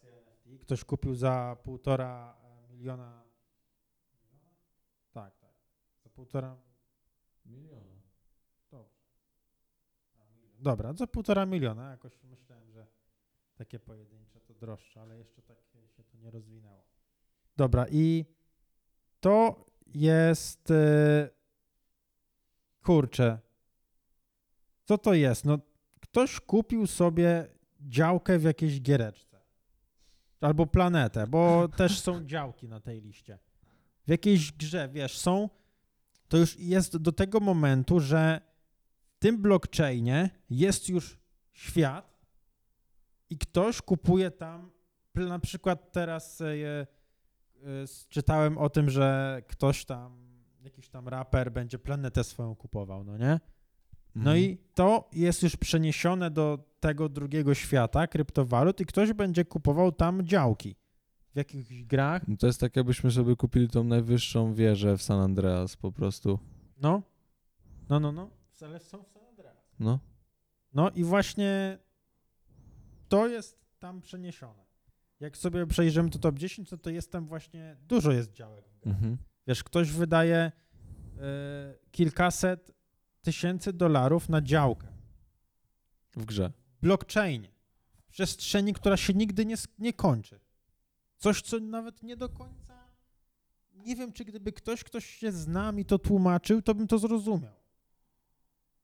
[0.60, 2.36] Ktoś kupił za półtora
[2.70, 3.23] miliona.
[6.14, 6.14] Tak, tak.
[6.14, 6.56] Za półtora
[10.58, 11.90] Dobra, za półtora miliona.
[11.90, 12.86] Jakoś myślałem, że
[13.54, 15.58] takie pojedyncze to droższe, ale jeszcze tak
[15.96, 16.84] się to nie rozwinęło.
[17.56, 18.24] Dobra, i
[19.20, 20.70] to jest.
[20.70, 21.30] e,
[22.82, 23.38] Kurczę.
[24.84, 25.44] Co to jest?
[25.44, 25.58] No,
[26.00, 27.48] ktoś kupił sobie
[27.80, 29.40] działkę w jakiejś giereczce.
[30.40, 33.38] Albo planetę, bo też są działki na tej liście.
[34.06, 35.48] W jakiejś grze, wiesz, są.
[36.28, 38.40] To już jest do tego momentu, że
[39.06, 41.18] w tym blockchainie jest już
[41.52, 42.20] świat
[43.30, 44.70] i ktoś kupuje tam,
[45.14, 46.86] na przykład teraz e, e,
[48.08, 53.40] czytałem o tym, że ktoś tam, jakiś tam raper będzie planetę swoją kupował, no nie?
[54.14, 54.38] No Mhm.
[54.38, 60.26] i to jest już przeniesione do tego drugiego świata, kryptowalut i ktoś będzie kupował tam
[60.26, 60.76] działki
[61.34, 65.20] w jakichś grach, No To jest tak, jakbyśmy sobie kupili tą najwyższą wieżę w San
[65.20, 66.38] Andreas po prostu.
[66.80, 67.02] no,
[67.88, 68.30] no, no, no,
[68.62, 69.56] ale są w San Andreas.
[69.78, 69.98] No.
[70.74, 71.78] No i właśnie
[73.08, 74.64] to jest tam przeniesione.
[75.20, 78.64] Jak sobie przejrzymy to top 10, to, to jest tam właśnie, dużo jest działek.
[78.86, 79.18] Mhm.
[79.46, 80.52] Wiesz, ktoś wydaje e,
[81.90, 82.72] kilkaset
[83.22, 84.86] tysięcy dolarów na działkę.
[86.16, 86.52] W grze.
[86.82, 87.48] blockchainie,
[88.06, 90.40] w przestrzeni, która się nigdy nie, nie kończy.
[91.16, 92.88] Coś, co nawet nie do końca.
[93.72, 97.54] Nie wiem, czy gdyby ktoś, ktoś się zna mi to tłumaczył, to bym to zrozumiał.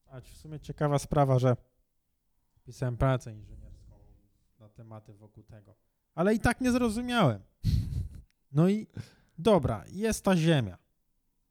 [0.07, 1.57] A w sumie ciekawa sprawa, że
[2.65, 3.95] pisałem pracę inżynierską
[4.61, 5.75] na tematy wokół tego.
[6.15, 7.43] Ale i tak nie zrozumiałem.
[8.53, 8.87] No i
[9.39, 10.79] dobra, jest ta ziemia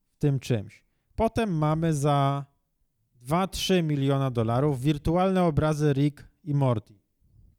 [0.10, 0.84] w tym czymś.
[1.16, 2.46] Potem mamy za
[3.24, 7.00] 2-3 miliona dolarów wirtualne obrazy Rick i Morty.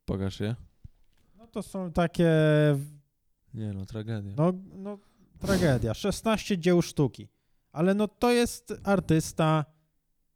[0.05, 0.57] Pokaż je.
[1.37, 2.31] No to są takie,
[3.55, 4.32] Nie no, tragedia.
[4.36, 4.98] no, no
[5.38, 5.94] tragedia.
[5.94, 7.28] 16 dzieł sztuki.
[7.72, 9.64] Ale no to jest artysta,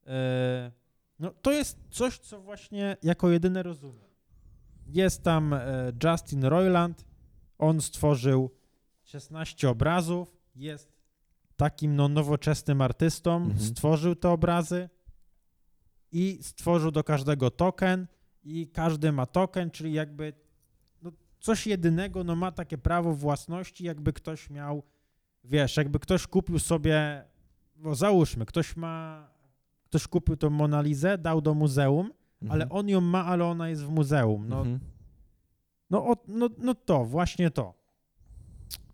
[0.07, 0.73] e,
[1.19, 4.05] no to jest coś, co właśnie jako jedyne rozumiem.
[4.87, 7.05] Jest tam e, Justin Roiland,
[7.59, 8.51] on stworzył
[9.03, 10.93] 16 obrazów, jest
[11.57, 13.61] takim no, nowoczesnym artystą, Mhm.
[13.61, 14.89] stworzył te obrazy
[16.13, 18.07] i stworzył do każdego token
[18.45, 20.33] i każdy ma token, czyli jakby
[21.45, 24.83] coś jedynego, no ma takie prawo własności, jakby ktoś miał,
[25.45, 27.25] wiesz, jakby ktoś kupił sobie,
[27.77, 29.29] bo załóżmy, ktoś ma,
[29.85, 32.11] ktoś kupił tą Monalizę, dał do muzeum,
[32.49, 32.73] ale Mhm.
[32.81, 34.49] on ją ma, ale ona jest w muzeum.
[34.49, 34.81] No, Mhm.
[35.91, 37.75] no, o, no, no to, właśnie to.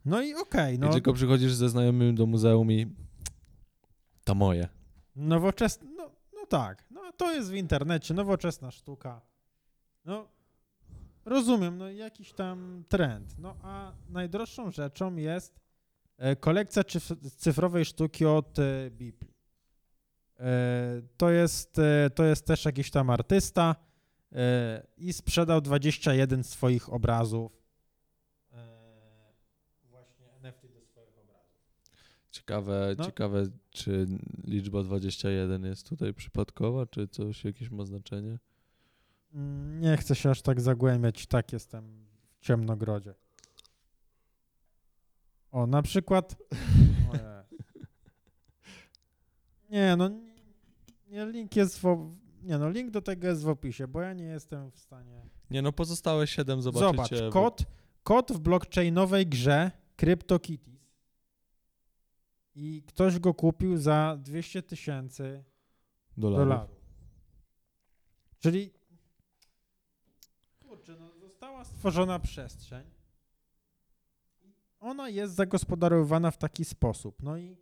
[0.04, 2.86] No i okej, I no tylko przychodzisz ze znajomym do muzeum i
[4.24, 4.68] to moje.
[5.16, 9.20] nowoczesne, no, no tak, no to jest w internecie, nowoczesna sztuka.
[10.04, 10.28] No,
[11.24, 13.38] rozumiem, no jakiś tam trend.
[13.38, 15.60] No a najdroższą rzeczą jest
[16.16, 19.34] e, kolekcja cyf- cyfrowej sztuki od e, Biblii.
[20.40, 21.76] E, to, jest,
[22.14, 23.76] to jest też jakiś tam artysta
[24.96, 27.52] i sprzedał 21 swoich obrazów.
[29.90, 31.50] Właśnie NFT do swoich obrazów.
[32.30, 33.04] Ciekawe, No.
[33.04, 34.06] ciekawe, czy
[34.44, 38.38] liczba 21 jest tutaj przypadkowa, czy coś, jakieś ma znaczenie?
[39.80, 43.14] Nie chcę się aż tak zagłębiać, tak jestem w ciemnogrodzie.
[45.50, 46.36] O, na przykład.
[49.70, 50.10] Nie, no.
[51.08, 52.14] nie- link jest w.
[52.42, 55.22] Nie, no, link do tego jest w opisie, bo ja nie jestem w stanie.
[55.50, 57.16] Nie no, pozostałe 7 zobaczycie.
[57.16, 57.64] Zobacz, kod,
[58.02, 60.80] kod w blockchainowej grze CryptoKitties.
[62.54, 65.44] I ktoś go kupił za 200 tysięcy
[66.16, 66.48] dolarów.
[66.48, 66.80] dolarów.
[68.38, 68.79] Czyli
[71.60, 72.90] została stworzona przestrzeń.
[74.80, 77.22] Ona jest zagospodarowywana w taki sposób.
[77.22, 77.56] No i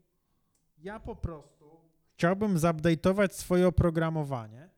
[0.78, 1.80] ja po prostu
[2.14, 4.70] chciałbym zupdate'ować swoje oprogramowanie,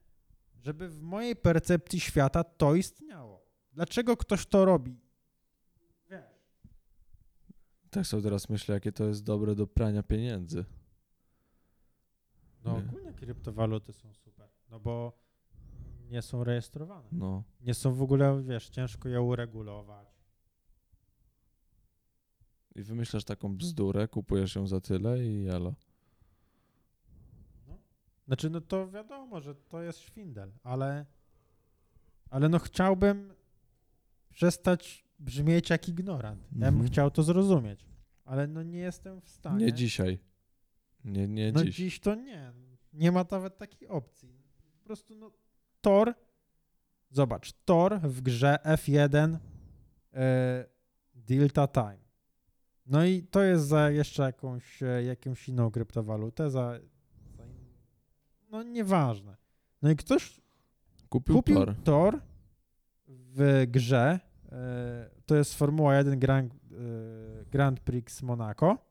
[0.60, 3.46] żeby w mojej percepcji świata to istniało.
[3.72, 5.00] Dlaczego ktoś to robi?
[6.10, 6.24] Wiesz.
[7.90, 10.64] Tak sobie teraz myślę, jakie to jest dobre do prania pieniędzy.
[12.64, 12.88] No Nie.
[12.88, 15.12] ogólnie kryptowaluty są super, no bo
[16.11, 17.08] nie są rejestrowane.
[17.12, 17.42] No.
[17.61, 20.08] Nie są w ogóle, wiesz, ciężko je uregulować.
[22.74, 25.74] I wymyślasz taką bzdurę, kupujesz ją za tyle i jalo.
[28.26, 31.06] Znaczy, no to wiadomo, że to jest szwindel, ale,
[32.30, 33.32] ale no chciałbym
[34.30, 36.42] przestać brzmieć jak ignorant.
[36.52, 36.86] Ja bym Mhm.
[36.86, 37.84] chciał to zrozumieć,
[38.24, 39.66] ale no nie jestem w stanie.
[39.66, 40.18] Nie dzisiaj.
[41.04, 41.76] Nie, nie No dziś.
[41.76, 42.52] dziś to nie.
[42.92, 44.28] Nie ma nawet takiej opcji.
[44.78, 45.30] Po prostu no
[45.80, 46.14] Tor,
[47.10, 49.36] zobacz, Tor w grze F1
[50.14, 50.64] e,
[51.14, 51.98] Delta Time.
[52.86, 56.78] No i to jest za jeszcze jakąś, e, jakąś inną kryptowalutę, za,
[57.36, 57.44] za
[58.50, 59.36] no nieważne.
[59.82, 60.40] No i ktoś
[61.08, 61.74] Kupił, kupił tor.
[61.84, 62.20] Tor
[63.06, 64.20] w grze,
[64.52, 66.56] e, to jest Formuła 1 Grand, e,
[67.50, 68.89] Grand Prix Monaco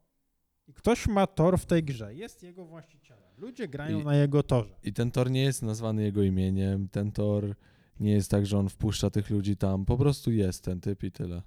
[0.70, 3.24] i ktoś ma Tor w tej grze, jest jego właścicielem.
[3.38, 4.76] Ludzie grają I- na jego torze.
[4.84, 6.90] I ten tor nie jest nazwany jego imieniem.
[6.90, 7.56] Ten tor
[8.00, 9.86] nie jest tak, że on wpuszcza tych ludzi tam.
[9.86, 11.42] Po prostu jest ten typ i tyle.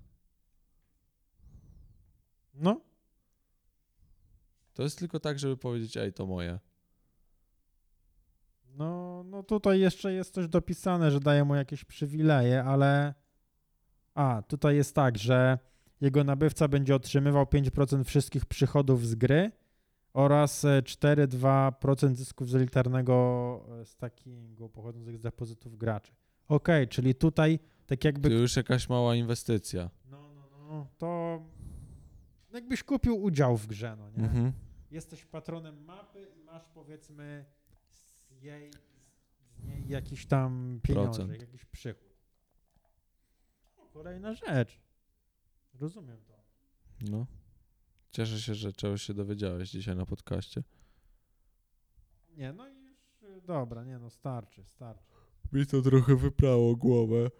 [2.54, 2.80] No,
[4.74, 6.58] To jest tylko tak, żeby powiedzieć, ej, to moje.
[8.74, 13.14] no, no tutaj jeszcze jest coś dopisane, że daje mu jakieś przywileje, ale
[14.14, 15.58] a, tutaj jest tak, że
[16.02, 19.50] jego nabywca będzie otrzymywał 5% wszystkich przychodów z gry
[20.12, 26.12] oraz e, 4,2% zysków z elitarnego e, stackingu pochodzących z depozytów graczy.
[26.48, 29.90] Okej, czyli tutaj tak To jakby już jakaś mała inwestycja.
[30.10, 31.42] no, no, no, to
[32.52, 34.24] jakbyś kupił udział w grze, no nie?
[34.24, 34.52] Mhm.
[34.90, 37.44] Jesteś patronem mapy i masz powiedzmy
[37.90, 38.70] z jej
[39.56, 41.40] z niej jakiś tam pieniądze, Procent.
[41.40, 42.12] jakiś przychód.
[43.78, 44.80] No, kolejna rzecz.
[45.82, 46.32] Rozumiem to.
[47.10, 47.26] No.
[48.10, 50.62] Cieszę się, że czegoś się dowiedziałeś dzisiaj na podcaście.
[52.36, 55.12] Nie, no i już y, dobra, nie no, starczy, starczy.
[55.52, 57.30] Mi to trochę wyprało głowę.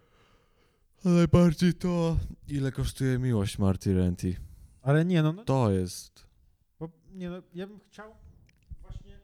[1.05, 2.17] Ale bardziej to,
[2.47, 4.35] ile kosztuje miłość Marty Renty.
[4.81, 6.27] Ale nie no, no To jest.
[6.79, 8.15] Bo, nie no, ja bym chciał
[8.81, 9.19] właśnie,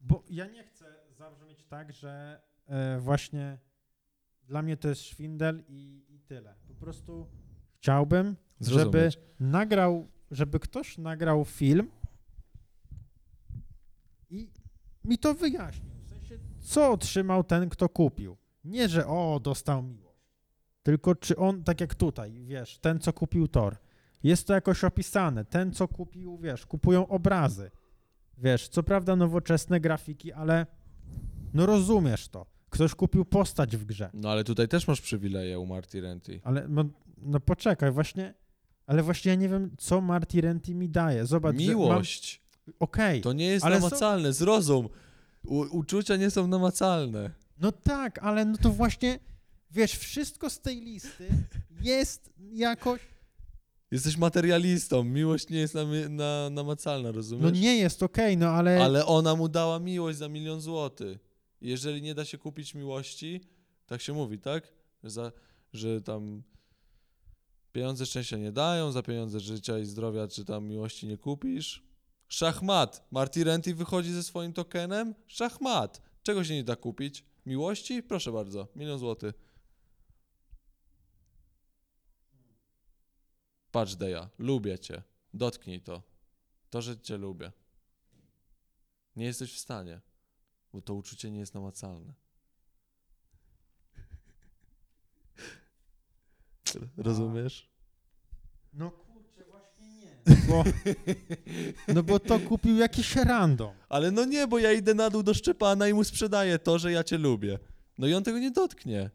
[0.00, 3.58] bo ja nie chcę zabrzmieć tak, że e, właśnie
[4.42, 6.54] dla mnie to jest szwindel i, i tyle.
[6.68, 7.43] Po prostu
[7.84, 9.18] chciałbym, żeby Zrozumieć.
[9.40, 11.90] nagrał, żeby ktoś nagrał film
[14.30, 14.50] i
[15.04, 15.90] mi to wyjaśnił.
[16.04, 18.36] W sensie, co otrzymał ten, kto kupił.
[18.64, 20.18] Nie, że o, dostał miłość.
[20.82, 23.76] Tylko czy on, tak jak tutaj, wiesz, ten, co kupił Tor,
[24.22, 25.44] jest to jakoś opisane.
[25.44, 27.70] Ten, co kupił, wiesz, kupują obrazy.
[28.38, 30.66] Wiesz, co prawda nowoczesne grafiki, ale
[31.54, 32.46] no rozumiesz to.
[32.70, 34.10] Ktoś kupił postać w grze.
[34.14, 36.40] No ale tutaj też masz przywileje u Marty Renty.
[36.44, 36.84] Ale no,
[37.18, 38.34] no poczekaj, właśnie,
[38.86, 41.26] ale właśnie ja nie wiem, co Marty Renty mi daje.
[41.26, 42.42] Zobacz, że mam- Miłość.
[42.80, 44.88] Okej, To nie jest Ale są- namacalne, zrozum.
[45.44, 47.30] U, uczucia nie są namacalne.
[47.58, 49.18] no tak, ale no to właśnie,
[49.70, 51.28] wiesz, wszystko z tej listy
[51.80, 53.00] jest jakoś,
[53.90, 57.44] Jesteś materialistą, miłość nie jest namy- na, namacalna, rozumiesz?
[57.44, 61.18] no nie jest okej, no ale, Ale ona mu dała miłość za milion złotych.
[61.60, 63.40] Jeżeli nie da się kupić miłości,
[63.86, 64.72] tak się mówi, tak?
[65.02, 65.32] Za,
[65.72, 66.42] że tam
[67.74, 71.82] pieniądze szczęścia nie dają, za pieniądze życia i zdrowia, czy tam miłości nie kupisz.
[72.28, 73.06] Szachmat.
[73.10, 75.14] Marty Renty wychodzi ze swoim tokenem?
[75.26, 76.02] Szachmat.
[76.22, 77.24] Czego się nie da kupić?
[77.46, 78.02] Miłości?
[78.02, 79.34] Proszę bardzo, milion złotych.
[83.70, 85.02] Patrz, Deja, lubię cię.
[85.34, 86.02] Dotknij to.
[86.70, 87.52] To, że cię lubię.
[89.16, 90.00] Nie jesteś w stanie,
[90.72, 92.14] bo to uczucie nie jest namacalne.
[96.96, 97.74] Rozumiesz?
[98.72, 100.36] no kurczę, właśnie nie.
[100.48, 100.64] Bo,
[101.94, 103.74] no bo to kupił jakiś random.
[103.88, 106.92] Ale no nie, bo ja idę na dół do Szczepana i mu sprzedaję to, że
[106.92, 107.58] ja cię lubię.
[107.98, 109.10] No i on tego nie dotknie.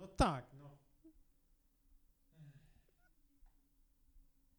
[0.00, 0.70] No tak, no.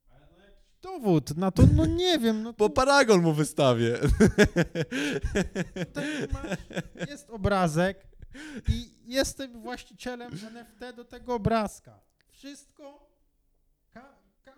[0.09, 3.97] Ale no jakiś dowód na to, no nie wiem, no Bo tu- paragon mu wystawię.
[5.85, 6.57] tutaj masz,
[7.09, 8.07] jest obrazek
[8.69, 11.99] i jestem właścicielem NFT do tego obrazka.
[12.29, 13.09] Wszystko,
[13.93, 14.15] ka,
[14.45, 14.53] ka,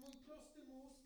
[0.00, 0.96] mój prosty mózg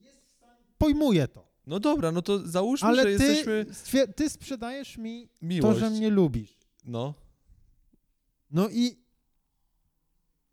[0.00, 1.52] jest w stanie, pojmuje to.
[1.66, 3.66] No dobra, no to załóżmy, Ale że ty, jesteśmy
[4.16, 5.74] ty sprzedajesz mi miłość.
[5.80, 6.56] to, że mnie lubisz.
[6.84, 7.14] No,
[8.50, 8.96] No i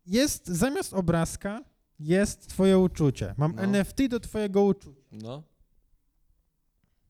[0.06, 1.64] jest zamiast obrazka
[2.00, 3.34] jest twoje uczucie.
[3.38, 3.62] Mam No.
[3.62, 5.00] NFT do twojego uczucia.
[5.12, 5.42] No.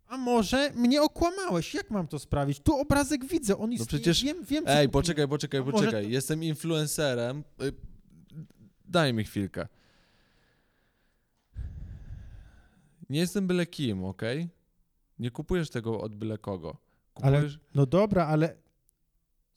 [0.09, 1.75] A może mnie okłamałeś?
[1.75, 2.61] Jak mam to sprawić?
[2.61, 3.87] Tu obrazek widzę, on istnieje.
[3.87, 6.05] przecież- Wiem, wiem, Ej, poczekaj, poczekaj, poczekaj.
[6.05, 7.45] to- Jestem influencerem.
[7.63, 7.73] Y,
[8.85, 9.69] Daj mi chwilkę.
[13.11, 14.49] Nie jestem byle kim, okej?
[15.19, 16.77] Nie kupujesz tego od byle kogo.
[17.15, 18.57] Ale- Kupujesz, No dobra, ale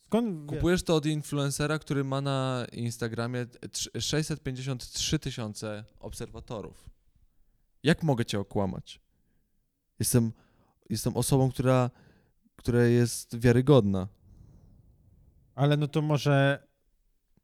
[0.06, 6.90] skąd kupujesz to od influencera, który ma na Instagramie trz- 653 tysiące obserwatorów.
[7.84, 9.02] Jak mogę cię okłamać?
[10.00, 10.32] Jestem,
[10.90, 11.90] jestem osobą, która,
[12.56, 14.08] która jest wiarygodna.
[15.56, 16.68] Ale no to może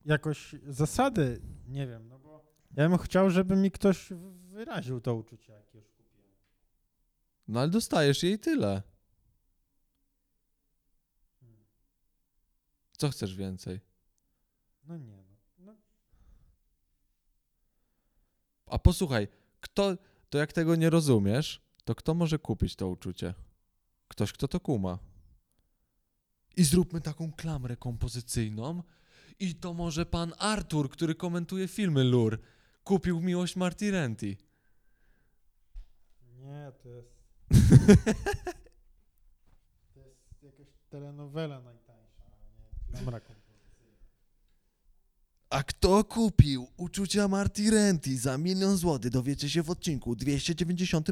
[0.06, 2.46] jakoś zasady, nie wiem, no bo
[2.76, 4.10] ja bym chciał, żeby mi ktoś
[4.52, 6.32] wyraził to uczucie, jakie już kupiłem.
[7.48, 8.82] No ale dostajesz jej tyle.
[13.00, 13.80] Co chcesz więcej?
[14.84, 15.36] No nie, no.
[15.58, 15.76] no.
[18.66, 19.28] A posłuchaj,
[19.62, 19.98] kto,
[20.30, 23.34] to jak tego nie rozumiesz, to kto może kupić to uczucie?
[24.08, 25.00] Ktoś, kto to kuma.
[26.56, 28.84] I zróbmy taką klamrę kompozycyjną.
[29.40, 32.40] I to może pan Artur, który komentuje filmy Lur,
[32.84, 34.38] kupił miłość Marty Renty.
[36.22, 37.20] Nie, to jest...
[39.94, 41.79] to jest jakaś telenowela najtańsza,
[45.50, 51.08] a kto kupił uczucia Marty Renty za milion złotych, dowiecie się w odcinku 290,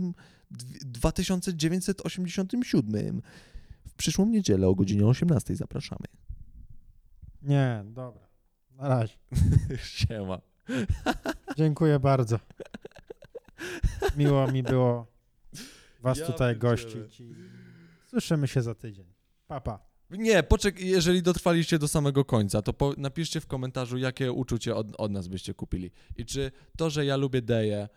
[0.52, 3.22] 2987.
[3.88, 6.06] W przyszłą niedzielę o godzinie 18 zapraszamy.
[7.42, 8.28] Nie, dobra.
[8.72, 9.16] Na razie.
[9.84, 10.42] Siema.
[11.58, 12.40] Dziękuję bardzo.
[14.18, 15.08] Miło mi było
[16.02, 16.72] was Ja tutaj pierdzielę.
[16.72, 17.36] gościć i
[18.10, 19.06] słyszymy się za tydzień.
[19.48, 19.78] Papa.
[19.78, 19.88] Pa.
[20.10, 24.88] Nie, poczek, jeżeli dotrwaliście do samego końca, to po, napiszcie w komentarzu, jakie uczucie od,
[24.98, 25.92] od nas byście kupili.
[26.18, 27.90] I czy to, że ja lubię Deję,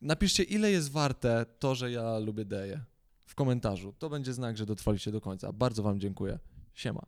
[0.00, 2.84] napiszcie, ile jest warte to, że ja lubię Deję
[3.26, 3.94] w komentarzu.
[3.98, 5.52] To będzie znak, że dotrwaliście do końca.
[5.52, 6.38] Bardzo wam dziękuję.
[6.74, 7.02] Siema.